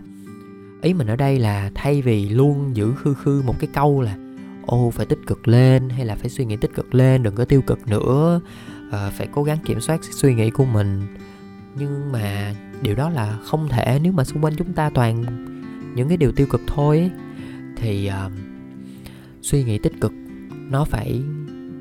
ý 0.81 0.93
mình 0.93 1.07
ở 1.07 1.15
đây 1.15 1.39
là 1.39 1.71
thay 1.75 2.01
vì 2.01 2.29
luôn 2.29 2.75
giữ 2.75 2.93
khư 2.95 3.13
khư 3.13 3.41
một 3.45 3.55
cái 3.59 3.69
câu 3.73 4.01
là 4.01 4.17
ô 4.65 4.89
phải 4.89 5.05
tích 5.05 5.19
cực 5.27 5.47
lên 5.47 5.89
hay 5.89 6.05
là 6.05 6.15
phải 6.15 6.29
suy 6.29 6.45
nghĩ 6.45 6.57
tích 6.57 6.73
cực 6.73 6.95
lên 6.95 7.23
đừng 7.23 7.35
có 7.35 7.45
tiêu 7.45 7.61
cực 7.61 7.87
nữa 7.87 8.41
à, 8.91 9.09
phải 9.09 9.27
cố 9.31 9.43
gắng 9.43 9.57
kiểm 9.65 9.81
soát 9.81 9.99
suy 10.03 10.35
nghĩ 10.35 10.49
của 10.49 10.65
mình. 10.65 11.01
Nhưng 11.75 12.11
mà 12.11 12.53
điều 12.81 12.95
đó 12.95 13.09
là 13.09 13.37
không 13.43 13.67
thể 13.69 13.99
nếu 14.03 14.13
mà 14.13 14.23
xung 14.23 14.43
quanh 14.43 14.53
chúng 14.57 14.73
ta 14.73 14.89
toàn 14.89 15.23
những 15.95 16.07
cái 16.07 16.17
điều 16.17 16.31
tiêu 16.31 16.47
cực 16.49 16.61
thôi 16.67 16.99
ấy, 16.99 17.11
thì 17.75 18.05
à, 18.05 18.29
suy 19.41 19.63
nghĩ 19.63 19.77
tích 19.77 20.01
cực 20.01 20.13
nó 20.69 20.85
phải 20.85 21.21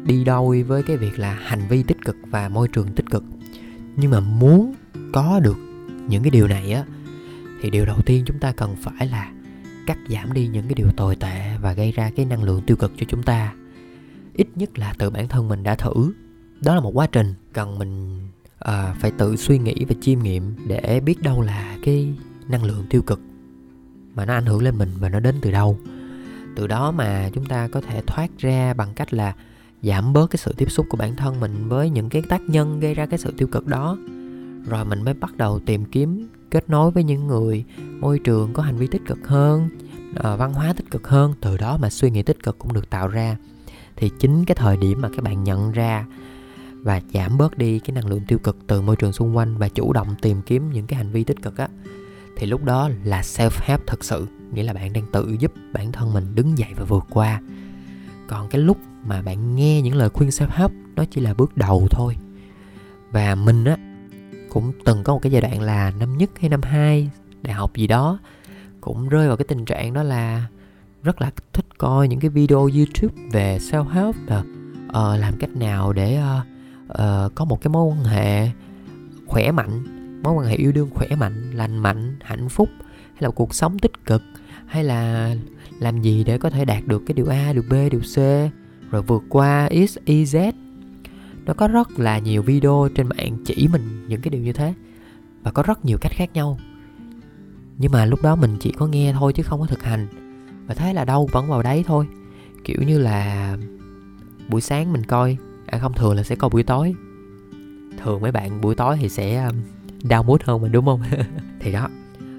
đi 0.05 0.25
đôi 0.25 0.63
với 0.63 0.83
cái 0.83 0.97
việc 0.97 1.19
là 1.19 1.39
hành 1.43 1.69
vi 1.69 1.83
tích 1.83 2.05
cực 2.05 2.17
và 2.31 2.49
môi 2.49 2.69
trường 2.69 2.87
tích 2.87 3.11
cực. 3.11 3.25
Nhưng 3.97 4.11
mà 4.11 4.21
muốn 4.21 4.75
có 5.13 5.41
được 5.41 5.57
những 6.09 6.23
cái 6.23 6.31
điều 6.31 6.49
này 6.49 6.73
á 6.73 6.85
thì 7.61 7.71
điều 7.71 7.87
đầu 7.87 7.99
tiên 8.07 8.25
chúng 8.27 8.39
ta 8.39 8.53
cần 8.53 8.77
phải 8.77 9.07
là 9.07 9.33
cắt 9.87 9.99
giảm 10.09 10.33
đi 10.33 10.49
những 10.49 10.65
cái 10.65 10.75
điều 10.75 10.91
tồi 10.97 11.17
tệ 11.17 11.57
và 11.61 11.73
gây 11.73 11.93
ra 11.93 12.11
cái 12.17 12.27
năng 12.27 12.43
lượng 12.43 12.63
tiêu 12.67 12.77
cực 12.77 12.93
cho 12.97 13.07
chúng 13.09 13.23
ta. 13.23 13.55
Ít 14.35 14.49
nhất 14.55 14.79
là 14.79 14.95
từ 14.99 15.11
bản 15.11 15.29
thân 15.29 15.49
mình 15.49 15.63
đã 15.63 15.75
thử. 15.75 16.13
Đó 16.61 16.75
là 16.75 16.81
một 16.81 16.91
quá 16.95 17.07
trình 17.13 17.35
cần 17.53 17.79
mình 17.79 18.21
à, 18.59 18.95
phải 19.01 19.11
tự 19.11 19.37
suy 19.37 19.59
nghĩ 19.59 19.85
và 19.89 19.95
chiêm 20.01 20.19
nghiệm 20.19 20.55
để 20.67 21.01
biết 21.01 21.23
đâu 21.23 21.43
là 21.43 21.77
cái 21.85 22.15
năng 22.49 22.65
lượng 22.65 22.87
tiêu 22.91 23.03
cực 23.03 23.21
mà 24.15 24.25
nó 24.25 24.35
ảnh 24.35 24.47
hưởng 24.47 24.63
lên 24.63 24.79
mình 24.79 24.91
và 24.99 25.09
nó 25.09 25.21
đến 25.21 25.35
từ 25.41 25.51
đâu. 25.51 25.79
Từ 26.57 26.67
đó 26.67 26.91
mà 26.91 27.31
chúng 27.35 27.47
ta 27.47 27.69
có 27.69 27.81
thể 27.81 28.03
thoát 28.07 28.31
ra 28.39 28.75
bằng 28.75 28.95
cách 28.95 29.15
là 29.15 29.35
giảm 29.83 30.13
bớt 30.13 30.31
cái 30.31 30.39
sự 30.39 30.53
tiếp 30.57 30.71
xúc 30.71 30.87
của 30.89 30.97
bản 30.97 31.17
thân 31.17 31.41
mình 31.41 31.69
với 31.69 31.91
những 31.91 32.09
cái 32.09 32.23
tác 32.29 32.43
nhân 32.43 32.81
gây 32.81 32.95
ra 32.95 33.07
cái 33.07 33.19
sự 33.19 33.35
tiêu 33.37 33.49
cực 33.49 33.67
đó. 33.67 33.99
Rồi 34.69 34.85
mình 34.85 35.05
mới 35.05 35.15
bắt 35.15 35.37
đầu 35.37 35.61
tìm 35.67 35.85
kiếm 35.85 36.29
kết 36.51 36.71
nối 36.71 36.91
với 36.91 37.05
những 37.05 37.27
người 37.27 37.65
môi 38.01 38.19
trường 38.19 38.53
có 38.53 38.63
hành 38.63 38.77
vi 38.77 38.87
tích 38.87 39.03
cực 39.07 39.29
hơn 39.29 39.69
ờ, 40.15 40.37
văn 40.37 40.53
hóa 40.53 40.73
tích 40.73 40.91
cực 40.91 41.09
hơn, 41.09 41.35
từ 41.41 41.57
đó 41.57 41.77
mà 41.77 41.91
suy 41.91 42.11
nghĩ 42.11 42.23
tích 42.23 42.43
cực 42.43 42.59
cũng 42.59 42.73
được 42.73 42.91
tạo 42.91 43.09
ra. 43.09 43.37
Thì 43.97 44.11
chính 44.19 44.45
cái 44.45 44.55
thời 44.55 44.77
điểm 44.77 45.01
mà 45.01 45.09
các 45.17 45.23
bạn 45.25 45.45
nhận 45.45 45.73
ra 45.73 46.07
và 46.83 47.01
giảm 47.15 47.39
bớt 47.39 47.59
đi 47.59 47.79
cái 47.79 47.93
năng 47.95 48.07
lượng 48.07 48.23
tiêu 48.29 48.39
cực 48.39 48.57
từ 48.67 48.83
môi 48.83 48.97
trường 48.97 49.13
xung 49.13 49.37
quanh 49.37 49.59
và 49.59 49.69
chủ 49.69 49.93
động 49.93 50.15
tìm 50.23 50.43
kiếm 50.43 50.71
những 50.73 50.87
cái 50.87 50.97
hành 50.97 51.13
vi 51.13 51.25
tích 51.25 51.43
cực 51.43 51.57
á, 51.57 51.69
thì 52.37 52.47
lúc 52.47 52.65
đó 52.65 52.91
là 53.05 53.21
self 53.21 53.51
help 53.61 53.87
thật 53.87 54.05
sự, 54.05 54.27
nghĩa 54.53 54.63
là 54.63 54.73
bạn 54.73 54.93
đang 54.93 55.05
tự 55.13 55.37
giúp 55.39 55.53
bản 55.73 55.93
thân 55.93 56.13
mình 56.13 56.35
đứng 56.35 56.59
dậy 56.59 56.71
và 56.77 56.85
vượt 56.85 57.05
qua. 57.11 57.41
Còn 58.29 58.49
cái 58.49 58.61
lúc 58.61 58.79
mà 59.07 59.23
bạn 59.23 59.57
nghe 59.57 59.83
những 59.83 59.95
lời 59.95 60.09
khuyên 60.09 60.29
self 60.29 60.49
help 60.51 60.73
nó 60.97 61.05
chỉ 61.11 61.21
là 61.21 61.35
bước 61.35 61.57
đầu 61.57 61.87
thôi. 61.91 62.17
Và 63.11 63.35
mình 63.35 63.65
á 63.65 63.77
cũng 64.49 64.73
từng 64.85 65.05
có 65.05 65.13
một 65.13 65.19
cái 65.23 65.33
giai 65.33 65.43
đoạn 65.43 65.61
là 65.61 65.93
năm 65.99 66.19
nhất 66.19 66.31
hay 66.41 66.49
năm 66.49 66.63
hai 66.63 67.11
đại 67.43 67.55
học 67.55 67.77
gì 67.77 67.87
đó 67.87 68.19
cũng 68.81 69.09
rơi 69.09 69.29
vào 69.29 69.37
cái 69.37 69.45
tình 69.49 69.65
trạng 69.65 69.95
đó 69.95 70.03
là 70.03 70.47
rất 71.03 71.21
là 71.21 71.31
thích 71.53 71.79
coi 71.79 72.09
những 72.09 72.21
cái 72.21 72.31
video 72.31 72.59
youtube 72.59 73.23
về 73.33 73.59
self 73.59 73.89
help 73.89 74.17
là 74.27 74.39
uh, 74.89 75.21
làm 75.21 75.37
cách 75.39 75.57
nào 75.57 75.93
để 75.93 76.19
uh, 76.19 76.47
uh, 76.89 77.35
có 77.35 77.45
một 77.45 77.61
cái 77.61 77.69
mối 77.69 77.85
quan 77.85 78.05
hệ 78.05 78.49
khỏe 79.27 79.51
mạnh 79.51 79.99
mối 80.23 80.35
quan 80.35 80.47
hệ 80.47 80.57
yêu 80.57 80.73
đương 80.73 80.91
khỏe 80.95 81.09
mạnh 81.17 81.51
lành 81.55 81.79
mạnh 81.79 82.17
hạnh 82.23 82.49
phúc 82.49 82.69
hay 83.13 83.23
là 83.23 83.31
cuộc 83.31 83.55
sống 83.55 83.79
tích 83.79 84.05
cực 84.07 84.23
hay 84.67 84.85
là 84.85 85.35
làm 85.79 86.03
gì 86.03 86.25
để 86.25 86.39
có 86.39 86.51
thể 86.51 86.65
đạt 86.65 86.87
được 86.87 87.03
cái 87.07 87.15
điều 87.15 87.27
a 87.27 87.53
điều 87.53 87.63
b 87.71 87.73
điều 87.91 88.01
c 88.01 88.17
rồi 88.91 89.03
vượt 89.03 89.23
qua 89.29 89.69
x 89.89 89.97
y 90.05 90.25
z 90.25 90.53
nó 91.49 91.55
có 91.55 91.69
rất 91.69 92.01
là 92.01 92.19
nhiều 92.19 92.43
video 92.43 92.89
trên 92.95 93.09
mạng 93.09 93.39
chỉ 93.45 93.69
mình 93.73 94.07
những 94.09 94.21
cái 94.21 94.31
điều 94.31 94.43
như 94.43 94.53
thế. 94.53 94.75
Và 95.43 95.51
có 95.51 95.63
rất 95.63 95.85
nhiều 95.85 95.99
cách 96.01 96.13
khác 96.15 96.31
nhau. 96.35 96.59
Nhưng 97.79 97.93
mà 97.93 98.05
lúc 98.05 98.23
đó 98.23 98.37
mình 98.37 98.57
chỉ 98.61 98.73
có 98.73 98.87
nghe 98.87 99.13
thôi 99.13 99.33
chứ 99.33 99.43
không 99.43 99.61
có 99.61 99.67
thực 99.67 99.83
hành. 99.83 100.07
Và 100.67 100.75
thấy 100.75 100.95
là 100.95 101.05
đâu 101.05 101.29
vẫn 101.33 101.49
vào 101.49 101.63
đấy 101.63 101.85
thôi. 101.87 102.07
Kiểu 102.65 102.83
như 102.87 102.99
là 102.99 103.57
buổi 104.49 104.61
sáng 104.61 104.93
mình 104.93 105.05
coi 105.05 105.37
à 105.67 105.79
không 105.79 105.93
thường 105.93 106.17
là 106.17 106.23
sẽ 106.23 106.35
coi 106.35 106.51
buổi 106.51 106.63
tối. 106.63 106.95
Thường 108.03 108.21
mấy 108.21 108.33
bạn 108.33 108.61
buổi 108.61 108.75
tối 108.75 108.97
thì 109.01 109.09
sẽ 109.09 109.45
um, 109.45 109.55
đau 110.03 110.23
mút 110.23 110.43
hơn 110.45 110.63
mình 110.63 110.73
đúng 110.73 110.87
không? 110.87 111.01
Thì 111.61 111.73
đó. 111.73 111.89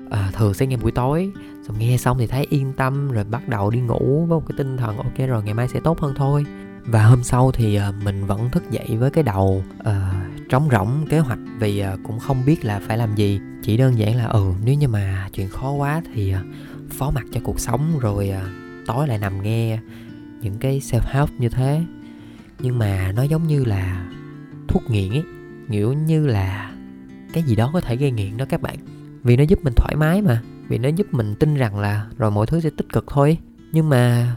À, 0.10 0.32
thường 0.34 0.54
sẽ 0.54 0.68
nghe 0.68 0.78
buổi 0.78 0.92
tối 0.92 1.32
xong 1.68 1.80
nghe 1.80 1.98
xong 1.98 2.18
thì 2.18 2.28
thấy 2.28 2.48
yên 2.50 2.74
tâm 2.74 3.12
rồi 3.12 3.24
bắt 3.24 3.50
đầu 3.50 3.70
đi 3.70 3.80
ngủ 3.80 4.26
với 4.30 4.40
một 4.40 4.44
cái 4.48 4.56
tinh 4.58 4.78
thần 4.78 4.98
ok 4.98 5.18
rồi 5.28 5.44
ngày 5.44 5.54
mai 5.54 5.68
sẽ 5.68 5.80
tốt 5.80 6.00
hơn 6.00 6.14
thôi 6.16 6.46
và 6.92 7.06
hôm 7.06 7.24
sau 7.24 7.52
thì 7.52 7.76
ờ, 7.76 7.94
mình 8.04 8.26
vẫn 8.26 8.50
thức 8.50 8.72
dậy 8.72 8.98
với 8.98 9.12
cái 9.12 9.24
đầu 9.24 9.64
uh, 9.80 10.50
trống 10.50 10.70
rỗng 10.72 11.06
kế 11.10 11.20
hoạch 11.20 11.40
vì 11.60 11.84
uh, 11.94 12.00
cũng 12.04 12.20
không 12.20 12.46
biết 12.46 12.66
là 12.66 12.80
phải 12.80 12.98
làm 12.98 13.16
gì. 13.16 13.40
Chỉ 13.64 13.78
đơn 13.78 13.98
giản 13.98 14.16
là 14.16 14.26
ừ 14.26 14.54
nếu 14.66 14.76
như 14.76 14.88
mà 14.88 15.30
chuyện 15.34 15.50
khó 15.50 15.72
quá 15.72 16.02
thì 16.14 16.34
uh, 16.36 16.56
phó 16.90 17.12
mặc 17.12 17.26
cho 17.32 17.42
cuộc 17.44 17.60
sống 17.60 18.00
rồi 18.00 18.34
uh, 18.38 18.52
tối 18.86 19.08
lại 19.08 19.18
nằm 19.18 19.44
nghe 19.44 19.80
những 20.42 20.58
cái 20.60 20.80
self 20.80 21.02
help 21.04 21.30
như 21.38 21.50
thế. 21.50 21.82
Nhưng 22.60 22.80
mà 22.80 23.12
nó 23.16 23.24
giống 23.24 23.48
như 23.48 23.66
là 23.66 24.10
thuốc 24.68 24.90
nghiện 24.90 25.12
ấy 25.12 25.24
kiểu 25.72 25.94
như 25.94 26.28
là 26.28 26.72
cái 27.34 27.44
gì 27.44 27.56
đó 27.56 27.70
có 27.74 27.82
thể 27.82 27.96
gây 27.96 28.12
nghiện 28.12 28.38
đó 28.38 28.46
các 28.50 28.62
bạn. 28.62 28.78
Vì 29.24 29.38
nó 29.38 29.44
giúp 29.44 29.60
mình 29.64 29.74
thoải 29.76 29.96
mái 29.96 30.22
mà 30.22 30.42
vì 30.68 30.78
nó 30.78 30.90
giúp 30.90 31.08
mình 31.12 31.36
tin 31.36 31.56
rằng 31.56 31.80
là 31.80 32.06
rồi 32.18 32.32
mọi 32.32 32.48
thứ 32.48 32.60
sẽ 32.60 32.70
tích 32.78 32.88
cực 32.94 33.06
thôi 33.08 33.38
nhưng 33.72 33.90
mà 33.90 34.36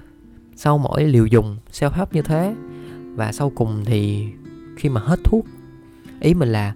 sau 0.64 0.78
mỗi 0.78 1.04
liều 1.04 1.26
dùng 1.26 1.56
self 1.72 1.90
help 1.90 2.12
như 2.12 2.22
thế, 2.22 2.54
và 3.14 3.32
sau 3.32 3.50
cùng 3.50 3.84
thì 3.84 4.28
khi 4.76 4.88
mà 4.88 5.00
hết 5.00 5.20
thuốc, 5.24 5.46
ý 6.20 6.34
mình 6.34 6.48
là 6.48 6.74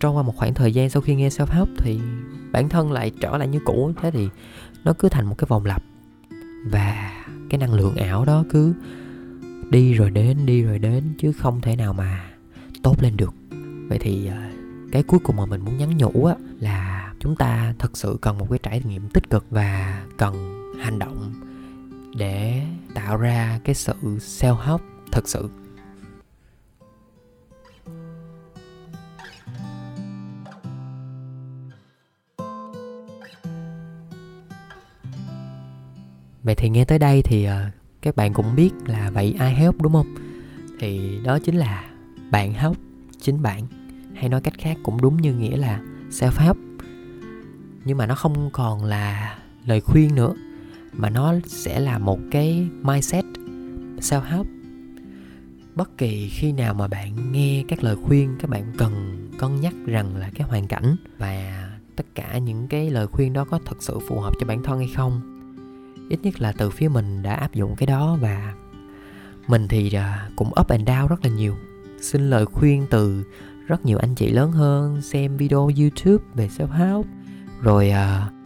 trôi 0.00 0.12
qua 0.12 0.22
một 0.22 0.36
khoảng 0.36 0.54
thời 0.54 0.74
gian 0.74 0.90
sau 0.90 1.02
khi 1.02 1.14
nghe 1.14 1.28
self 1.28 1.46
help 1.50 1.68
thì 1.78 2.00
bản 2.52 2.68
thân 2.68 2.92
lại 2.92 3.12
trở 3.20 3.36
lại 3.36 3.48
như 3.48 3.60
cũ. 3.64 3.92
Thế 4.02 4.10
thì 4.10 4.28
nó 4.84 4.92
cứ 4.92 5.08
thành 5.08 5.26
một 5.26 5.38
cái 5.38 5.46
vòng 5.48 5.64
lặp. 5.64 5.82
Và 6.70 7.12
cái 7.50 7.58
năng 7.58 7.74
lượng 7.74 7.96
ảo 7.96 8.24
đó 8.24 8.44
cứ 8.50 8.74
đi 9.70 9.94
rồi 9.94 10.10
đến, 10.10 10.46
đi 10.46 10.62
rồi 10.62 10.78
đến, 10.78 11.04
chứ 11.18 11.32
không 11.32 11.60
thể 11.60 11.76
nào 11.76 11.92
mà 11.92 12.24
tốt 12.82 13.02
lên 13.02 13.16
được. 13.16 13.34
Vậy 13.88 13.98
thì 13.98 14.26
ờ, 14.26 14.36
cái 14.92 15.02
cuối 15.02 15.20
cùng 15.24 15.36
mà 15.36 15.46
mình 15.46 15.60
muốn 15.64 15.78
nhắn 15.78 15.96
nhủ 15.96 16.24
á, 16.24 16.34
là 16.60 17.12
chúng 17.20 17.36
ta 17.36 17.74
thật 17.78 17.96
sự 17.96 18.18
cần 18.20 18.38
một 18.38 18.46
cái 18.50 18.58
trải 18.62 18.82
nghiệm 18.84 19.08
tích 19.08 19.30
cực 19.30 19.46
và 19.50 20.02
cần 20.16 20.62
hành 20.80 20.98
động 20.98 21.34
để 22.16 22.62
tạo 22.98 23.16
ra 23.16 23.60
cái 23.64 23.74
sự 23.74 23.94
self 24.02 24.56
help 24.56 24.80
thật 25.12 25.28
sự. 25.28 25.50
Vậy 36.42 36.54
thì 36.54 36.68
nghe 36.68 36.84
tới 36.84 36.98
đây 36.98 37.22
thì 37.22 37.44
ờ, 37.44 37.64
các 38.02 38.16
bạn 38.16 38.32
cũng 38.34 38.56
biết 38.56 38.70
là 38.86 39.10
vậy 39.10 39.34
ai 39.38 39.54
help, 39.54 39.82
đúng 39.82 39.92
không? 39.92 40.14
Thì 40.80 41.18
đó 41.24 41.38
chính 41.38 41.56
là 41.56 41.84
bạn 42.30 42.52
help 42.52 42.76
chính 43.20 43.42
bạn, 43.42 43.66
hay 44.14 44.28
nói 44.28 44.40
cách 44.40 44.54
khác 44.58 44.76
cũng 44.82 45.00
đúng 45.00 45.16
như 45.16 45.34
nghĩa 45.34 45.56
là 45.56 45.80
self 46.10 46.32
help 46.38 46.56
nhưng 47.84 47.98
mà 47.98 48.06
nó 48.06 48.14
không 48.14 48.50
còn 48.52 48.84
là 48.84 49.38
lời 49.66 49.80
khuyên 49.80 50.14
nữa 50.14 50.34
mà 50.92 51.10
nó 51.10 51.34
sẽ 51.46 51.80
là 51.80 51.98
một 51.98 52.18
cái 52.30 52.68
mindset 52.82 53.24
self 53.96 54.20
help 54.20 54.46
bất 55.74 55.98
kỳ 55.98 56.28
khi 56.28 56.52
nào 56.52 56.74
mà 56.74 56.88
bạn 56.88 57.32
nghe 57.32 57.64
các 57.68 57.84
lời 57.84 57.96
khuyên 58.04 58.36
các 58.40 58.50
bạn 58.50 58.72
cần 58.78 59.24
cân 59.38 59.60
nhắc 59.60 59.74
rằng 59.86 60.16
là 60.16 60.30
cái 60.34 60.48
hoàn 60.48 60.66
cảnh 60.66 60.96
và 61.18 61.68
tất 61.96 62.06
cả 62.14 62.38
những 62.38 62.68
cái 62.68 62.90
lời 62.90 63.06
khuyên 63.06 63.32
đó 63.32 63.44
có 63.44 63.58
thật 63.64 63.76
sự 63.80 63.98
phù 64.08 64.20
hợp 64.20 64.32
cho 64.40 64.46
bản 64.46 64.62
thân 64.62 64.78
hay 64.78 64.88
không 64.96 65.38
ít 66.08 66.20
nhất 66.22 66.40
là 66.40 66.52
từ 66.52 66.70
phía 66.70 66.88
mình 66.88 67.22
đã 67.22 67.34
áp 67.34 67.54
dụng 67.54 67.76
cái 67.76 67.86
đó 67.86 68.18
và 68.20 68.54
mình 69.48 69.68
thì 69.68 69.92
à, 69.92 70.28
cũng 70.36 70.48
up 70.60 70.68
and 70.68 70.88
down 70.88 71.08
rất 71.08 71.24
là 71.24 71.30
nhiều. 71.30 71.56
Xin 72.00 72.30
lời 72.30 72.46
khuyên 72.46 72.86
từ 72.90 73.24
rất 73.66 73.84
nhiều 73.86 73.98
anh 73.98 74.14
chị 74.14 74.28
lớn 74.28 74.52
hơn 74.52 75.02
xem 75.02 75.36
video 75.36 75.70
youtube 75.78 76.24
về 76.34 76.48
self 76.58 76.70
help 76.70 77.06
rồi 77.60 77.90
uh, 77.90 78.37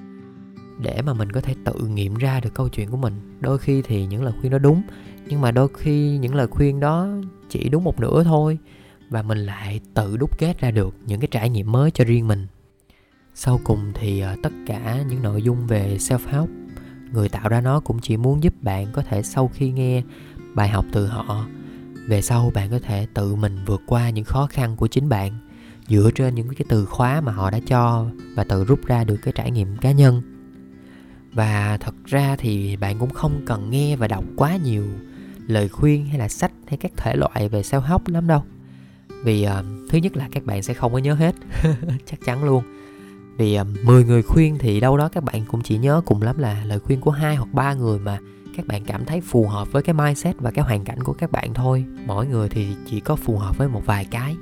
để 0.78 1.02
mà 1.02 1.14
mình 1.14 1.32
có 1.32 1.40
thể 1.40 1.54
tự 1.64 1.86
nghiệm 1.86 2.14
ra 2.14 2.40
được 2.40 2.54
câu 2.54 2.68
chuyện 2.68 2.90
của 2.90 2.96
mình. 2.96 3.38
Đôi 3.40 3.58
khi 3.58 3.82
thì 3.82 4.06
những 4.06 4.22
lời 4.22 4.32
khuyên 4.40 4.52
đó 4.52 4.58
đúng, 4.58 4.82
nhưng 5.26 5.40
mà 5.40 5.50
đôi 5.50 5.68
khi 5.78 6.18
những 6.18 6.34
lời 6.34 6.46
khuyên 6.46 6.80
đó 6.80 7.08
chỉ 7.48 7.68
đúng 7.68 7.84
một 7.84 8.00
nửa 8.00 8.24
thôi 8.24 8.58
và 9.10 9.22
mình 9.22 9.38
lại 9.38 9.80
tự 9.94 10.16
đúc 10.16 10.38
kết 10.38 10.60
ra 10.60 10.70
được 10.70 10.94
những 11.06 11.20
cái 11.20 11.28
trải 11.30 11.48
nghiệm 11.50 11.72
mới 11.72 11.90
cho 11.90 12.04
riêng 12.04 12.28
mình. 12.28 12.46
Sau 13.34 13.60
cùng 13.64 13.92
thì 13.94 14.20
ờ, 14.20 14.36
tất 14.42 14.52
cả 14.66 15.04
những 15.08 15.22
nội 15.22 15.42
dung 15.42 15.66
về 15.66 15.96
self 16.00 16.18
help 16.26 16.48
người 17.12 17.28
tạo 17.28 17.48
ra 17.48 17.60
nó 17.60 17.80
cũng 17.80 17.98
chỉ 18.02 18.16
muốn 18.16 18.42
giúp 18.42 18.54
bạn 18.62 18.86
có 18.92 19.02
thể 19.02 19.22
sau 19.22 19.50
khi 19.54 19.70
nghe 19.70 20.02
bài 20.54 20.68
học 20.68 20.84
từ 20.92 21.06
họ, 21.06 21.46
về 22.08 22.22
sau 22.22 22.50
bạn 22.54 22.70
có 22.70 22.78
thể 22.78 23.06
tự 23.14 23.34
mình 23.34 23.58
vượt 23.66 23.82
qua 23.86 24.10
những 24.10 24.24
khó 24.24 24.46
khăn 24.46 24.76
của 24.76 24.86
chính 24.86 25.08
bạn 25.08 25.32
dựa 25.88 26.10
trên 26.14 26.34
những 26.34 26.48
cái 26.48 26.66
từ 26.68 26.86
khóa 26.86 27.20
mà 27.20 27.32
họ 27.32 27.50
đã 27.50 27.60
cho 27.66 28.06
và 28.34 28.44
tự 28.44 28.64
rút 28.64 28.86
ra 28.86 29.04
được 29.04 29.16
cái 29.16 29.32
trải 29.36 29.50
nghiệm 29.50 29.76
cá 29.76 29.92
nhân 29.92 30.31
và 31.32 31.78
thật 31.80 31.94
ra 32.04 32.36
thì 32.38 32.76
bạn 32.76 32.98
cũng 32.98 33.10
không 33.10 33.42
cần 33.46 33.70
nghe 33.70 33.96
và 33.96 34.08
đọc 34.08 34.24
quá 34.36 34.56
nhiều 34.56 34.84
lời 35.46 35.68
khuyên 35.68 36.06
hay 36.06 36.18
là 36.18 36.28
sách 36.28 36.52
hay 36.66 36.76
các 36.76 36.92
thể 36.96 37.16
loại 37.16 37.48
về 37.48 37.60
self 37.60 37.80
help 37.80 38.08
lắm 38.08 38.26
đâu. 38.26 38.42
Vì 39.24 39.46
uh, 39.46 39.90
thứ 39.90 39.98
nhất 39.98 40.16
là 40.16 40.28
các 40.32 40.44
bạn 40.44 40.62
sẽ 40.62 40.74
không 40.74 40.92
có 40.92 40.98
nhớ 40.98 41.14
hết 41.14 41.34
chắc 42.06 42.20
chắn 42.24 42.44
luôn. 42.44 42.64
Vì 43.36 43.54
ờ, 43.54 43.62
uh, 43.62 43.84
10 43.84 44.04
người 44.04 44.22
khuyên 44.22 44.58
thì 44.58 44.80
đâu 44.80 44.96
đó 44.96 45.08
các 45.08 45.24
bạn 45.24 45.44
cũng 45.44 45.62
chỉ 45.62 45.78
nhớ 45.78 46.02
cùng 46.06 46.22
lắm 46.22 46.38
là 46.38 46.64
lời 46.64 46.78
khuyên 46.78 47.00
của 47.00 47.10
hai 47.10 47.36
hoặc 47.36 47.48
ba 47.52 47.74
người 47.74 47.98
mà 47.98 48.18
các 48.56 48.66
bạn 48.66 48.84
cảm 48.84 49.04
thấy 49.04 49.20
phù 49.20 49.46
hợp 49.46 49.72
với 49.72 49.82
cái 49.82 49.94
mindset 49.94 50.36
và 50.38 50.50
cái 50.50 50.64
hoàn 50.64 50.84
cảnh 50.84 51.02
của 51.02 51.12
các 51.12 51.32
bạn 51.32 51.54
thôi. 51.54 51.84
Mỗi 52.06 52.26
người 52.26 52.48
thì 52.48 52.66
chỉ 52.86 53.00
có 53.00 53.16
phù 53.16 53.38
hợp 53.38 53.58
với 53.58 53.68
một 53.68 53.82
vài 53.86 54.04
cái. 54.04 54.36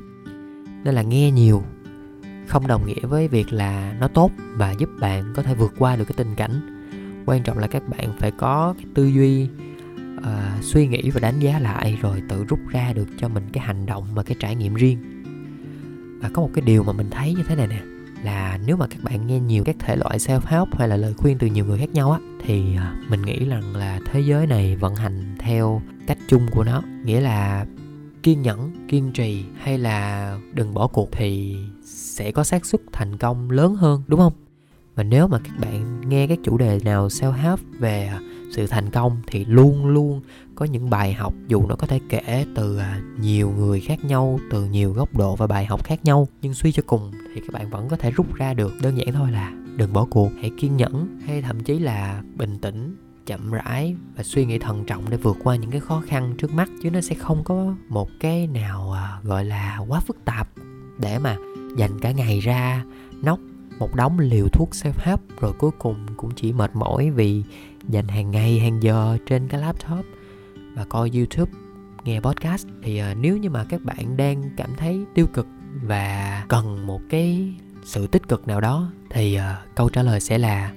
Nên 0.85 0.95
là 0.95 1.03
nghe 1.03 1.31
nhiều 1.31 1.63
không 2.49 2.67
đồng 2.67 2.87
nghĩa 2.87 3.07
với 3.07 3.29
việc 3.29 3.53
là 3.53 3.95
nó 4.01 4.09
tốt 4.09 4.31
và 4.57 4.73
giúp 4.73 4.89
bạn 5.01 5.33
có 5.37 5.43
thể 5.43 5.55
vượt 5.55 5.73
qua 5.79 5.97
được 5.97 6.05
cái 6.05 6.15
tình 6.17 6.35
cảnh 6.35 6.80
quan 7.27 7.43
trọng 7.43 7.59
là 7.59 7.67
các 7.67 7.89
bạn 7.89 8.13
phải 8.19 8.31
có 8.31 8.75
cái 8.77 8.87
tư 8.95 9.07
duy 9.07 9.49
uh, 10.19 10.65
suy 10.65 10.87
nghĩ 10.87 11.11
và 11.11 11.21
đánh 11.21 11.41
giá 11.41 11.59
lại 11.59 11.99
rồi 12.03 12.23
tự 12.29 12.45
rút 12.45 12.59
ra 12.69 12.93
được 12.93 13.09
cho 13.19 13.29
mình 13.29 13.45
cái 13.53 13.65
hành 13.65 13.87
động 13.87 14.05
và 14.15 14.23
cái 14.23 14.37
trải 14.41 14.57
nghiệm 14.57 14.75
riêng. 14.75 14.99
Và 16.23 16.31
có 16.33 16.43
một 16.43 16.51
cái 16.55 16.63
điều 16.63 16.83
mà 16.83 16.93
mình 16.93 17.11
thấy 17.11 17.35
như 17.35 17.43
thế 17.49 17.57
này 17.57 17.67
nè 17.67 17.81
là 18.23 18.59
nếu 18.67 18.77
mà 18.77 18.87
các 18.87 18.99
bạn 19.03 19.27
nghe 19.27 19.41
nhiều 19.41 19.65
các 19.65 19.77
thể 19.79 19.97
loại 19.97 20.19
self 20.19 20.41
help 20.45 20.79
hay 20.79 20.89
là 20.89 20.97
lời 20.97 21.15
khuyên 21.15 21.39
từ 21.39 21.47
nhiều 21.47 21.65
người 21.65 21.79
khác 21.79 21.91
nhau 21.93 22.11
á 22.11 22.19
thì 22.45 22.77
ờ, 22.77 22.95
mình 23.09 23.23
nghĩ 23.23 23.45
rằng 23.45 23.77
là 23.77 24.01
thế 24.11 24.21
giới 24.21 24.47
này 24.47 24.77
vận 24.77 24.95
hành 24.95 25.37
theo 25.39 25.83
cách 26.07 26.19
chung 26.29 26.47
của 26.51 26.65
nó. 26.65 26.83
Nghĩa 27.05 27.21
là 27.21 27.67
kiên 28.23 28.43
nhẫn 28.43 28.87
kiên 28.89 29.13
trì 29.13 29.45
hay 29.59 29.79
là 29.79 30.37
đừng 30.53 30.75
bỏ 30.75 30.87
cuộc 30.87 31.09
thì 31.13 31.57
sẽ 31.85 32.33
có 32.33 32.45
xác 32.45 32.67
suất 32.67 32.81
thành 32.93 33.17
công 33.17 33.51
lớn 33.51 33.75
hơn 33.75 34.03
đúng 34.07 34.21
không? 34.21 34.33
Và 34.95 35.03
nếu 35.03 35.29
mà 35.29 35.39
các 35.45 35.53
bạn 35.61 36.09
nghe 36.09 36.27
các 36.27 36.39
chủ 36.45 36.59
đề 36.59 36.81
nào 36.85 37.09
self 37.09 37.33
help 37.33 37.61
về 37.79 38.11
sự 38.51 38.67
thành 38.67 38.91
công 38.91 39.21
thì 39.27 39.45
luôn 39.45 39.87
luôn 39.87 40.21
có 40.55 40.65
những 40.65 40.91
bài 40.91 41.13
học, 41.13 41.35
dù 41.49 41.67
nó 41.67 41.77
có 41.77 41.87
thể 41.87 42.01
kể 42.09 42.47
từ 42.55 42.79
à, 42.79 43.01
nhiều 43.21 43.51
người 43.51 43.81
khác 43.81 44.05
nhau, 44.05 44.41
từ 44.51 44.65
nhiều 44.65 44.93
góc 44.93 45.17
độ 45.17 45.37
và 45.37 45.47
bài 45.47 45.67
học 45.67 45.85
khác 45.85 46.05
nhau. 46.05 46.29
Nhưng 46.43 46.55
suy 46.55 46.73
cho 46.73 46.83
cùng 46.87 47.13
thì 47.35 47.41
các 47.41 47.53
bạn 47.53 47.71
vẫn 47.71 47.89
có 47.89 47.97
thể 47.97 48.11
rút 48.11 48.35
ra 48.35 48.55
được. 48.55 48.73
Đơn 48.83 48.99
giản 48.99 49.13
thôi 49.13 49.31
là 49.33 49.53
đừng 49.77 49.93
bỏ 49.93 50.07
cuộc. 50.11 50.31
Hãy 50.41 50.51
kiên 50.59 50.77
nhẫn, 50.77 51.21
hay 51.27 51.43
thậm 51.43 51.61
chí 51.61 51.79
là 51.79 52.23
bình 52.37 52.59
tĩnh, 52.59 52.97
chậm 53.27 53.51
rãi 53.51 53.97
và 54.17 54.23
suy 54.23 54.45
nghĩ 54.45 54.59
thận 54.59 54.85
trọng 54.85 55.11
để 55.11 55.17
vượt 55.17 55.37
qua 55.45 55.57
những 55.57 55.71
cái 55.71 55.81
khó 55.81 56.03
khăn 56.07 56.35
trước 56.39 56.55
mắt. 56.55 56.71
Chứ 56.83 56.91
nó 56.91 57.01
sẽ 57.01 57.15
không 57.15 57.45
có 57.45 57.75
một 57.89 58.09
cái 58.21 58.47
nào 58.47 58.93
à, 58.93 59.19
gọi 59.23 59.45
là 59.45 59.79
quá 59.89 60.01
phức 60.01 60.25
tạp 60.25 60.49
để 60.99 61.19
mà 61.19 61.37
dành 61.77 62.01
cả 62.01 62.11
ngày 62.11 62.41
ra 62.41 62.85
nóc 63.23 63.39
một 63.81 63.95
đống 63.95 64.19
liều 64.19 64.49
thuốc 64.49 64.71
self 64.71 64.93
help 64.97 65.21
rồi 65.41 65.53
cuối 65.53 65.71
cùng 65.79 66.07
cũng 66.17 66.31
chỉ 66.37 66.53
mệt 66.53 66.71
mỏi 66.75 67.11
vì 67.11 67.43
dành 67.89 68.09
hàng 68.09 68.31
ngày 68.31 68.59
hàng 68.59 68.83
giờ 68.83 69.19
trên 69.27 69.49
cái 69.49 69.61
laptop 69.61 70.07
và 70.75 70.85
coi 70.85 71.11
youtube 71.15 71.53
nghe 72.05 72.21
podcast. 72.21 72.67
Thì 72.83 73.03
uh, 73.03 73.17
nếu 73.17 73.37
như 73.37 73.51
mà 73.51 73.65
các 73.65 73.83
bạn 73.85 74.17
đang 74.17 74.43
cảm 74.57 74.71
thấy 74.77 75.05
tiêu 75.15 75.27
cực 75.27 75.47
và 75.83 76.45
cần 76.49 76.87
một 76.87 77.01
cái 77.11 77.55
sự 77.85 78.07
tích 78.07 78.29
cực 78.29 78.49
nào 78.49 78.61
đó 78.61 78.93
thì 79.11 79.39
uh, 79.39 79.75
câu 79.77 79.89
trả 79.89 80.03
lời 80.03 80.21
sẽ 80.21 80.39
là 80.39 80.73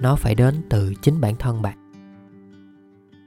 nó 0.00 0.16
phải 0.16 0.34
đến 0.34 0.54
từ 0.70 0.94
chính 1.02 1.20
bản 1.20 1.36
thân 1.36 1.62
bạn. 1.62 1.76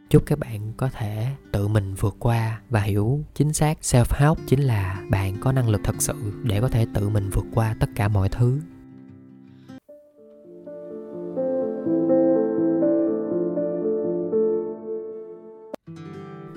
Chúc 0.10 0.24
các 0.25 0.39
bạn 0.39 0.74
có 0.77 0.89
thể 0.89 1.27
tự 1.51 1.67
mình 1.67 1.93
vượt 1.93 2.15
qua 2.19 2.62
và 2.69 2.81
hiểu 2.81 3.24
chính 3.33 3.53
xác 3.53 3.77
self 3.81 4.05
help 4.10 4.38
chính 4.48 4.60
là 4.60 5.01
bạn 5.10 5.36
có 5.41 5.51
năng 5.51 5.69
lực 5.69 5.81
thật 5.83 5.95
sự 6.00 6.13
để 6.43 6.62
có 6.62 6.67
thể 6.67 6.86
tự 6.93 7.10
mình 7.10 7.29
vượt 7.29 7.45
qua 7.53 7.75
tất 7.79 7.89
cả 7.95 8.07
mọi 8.07 8.29
thứ. 8.29 8.60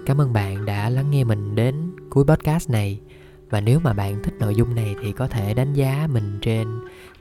Cảm 0.06 0.20
ơn 0.20 0.32
bạn 0.32 0.64
đã 0.64 0.90
lắng 0.90 1.10
nghe 1.10 1.24
mình 1.24 1.54
đến 1.54 1.74
cuối 2.10 2.24
podcast 2.24 2.70
này 2.70 3.00
và 3.50 3.60
nếu 3.60 3.80
mà 3.80 3.92
bạn 3.92 4.22
thích 4.22 4.34
nội 4.38 4.54
dung 4.54 4.74
này 4.74 4.96
thì 5.02 5.12
có 5.12 5.28
thể 5.28 5.54
đánh 5.54 5.74
giá 5.74 6.08
mình 6.12 6.38
trên 6.42 6.68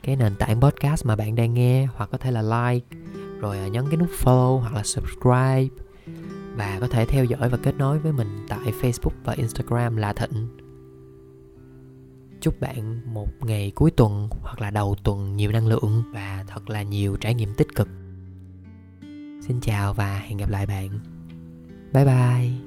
cái 0.03 0.15
nền 0.15 0.35
tảng 0.35 0.61
podcast 0.61 1.05
mà 1.05 1.15
bạn 1.15 1.35
đang 1.35 1.53
nghe, 1.53 1.85
hoặc 1.85 2.09
có 2.11 2.17
thể 2.17 2.31
là 2.31 2.41
like, 2.41 2.85
rồi 3.39 3.57
à, 3.57 3.67
nhấn 3.67 3.85
cái 3.89 3.97
nút 3.97 4.09
follow 4.23 4.57
hoặc 4.57 4.73
là 4.73 4.83
subscribe 4.83 5.67
và 6.55 6.77
có 6.81 6.87
thể 6.87 7.05
theo 7.05 7.25
dõi 7.25 7.49
và 7.49 7.57
kết 7.57 7.75
nối 7.77 7.99
với 7.99 8.11
mình 8.11 8.45
tại 8.49 8.73
Facebook 8.81 9.15
và 9.23 9.33
Instagram 9.33 9.95
là 9.95 10.13
Thịnh. 10.13 10.47
Chúc 12.41 12.59
bạn 12.59 13.01
một 13.13 13.29
ngày 13.41 13.71
cuối 13.75 13.91
tuần 13.91 14.29
hoặc 14.41 14.61
là 14.61 14.71
đầu 14.71 14.95
tuần 15.03 15.35
nhiều 15.35 15.51
năng 15.51 15.67
lượng 15.67 16.03
và 16.13 16.43
thật 16.47 16.69
là 16.69 16.83
nhiều 16.83 17.15
trải 17.15 17.33
nghiệm 17.33 17.53
tích 17.53 17.75
cực. 17.75 17.87
Xin 19.47 19.59
chào 19.61 19.93
và 19.93 20.19
hẹn 20.19 20.37
gặp 20.37 20.49
lại 20.49 20.65
bạn. 20.65 20.89
Bye 21.93 22.05
bye. 22.05 22.64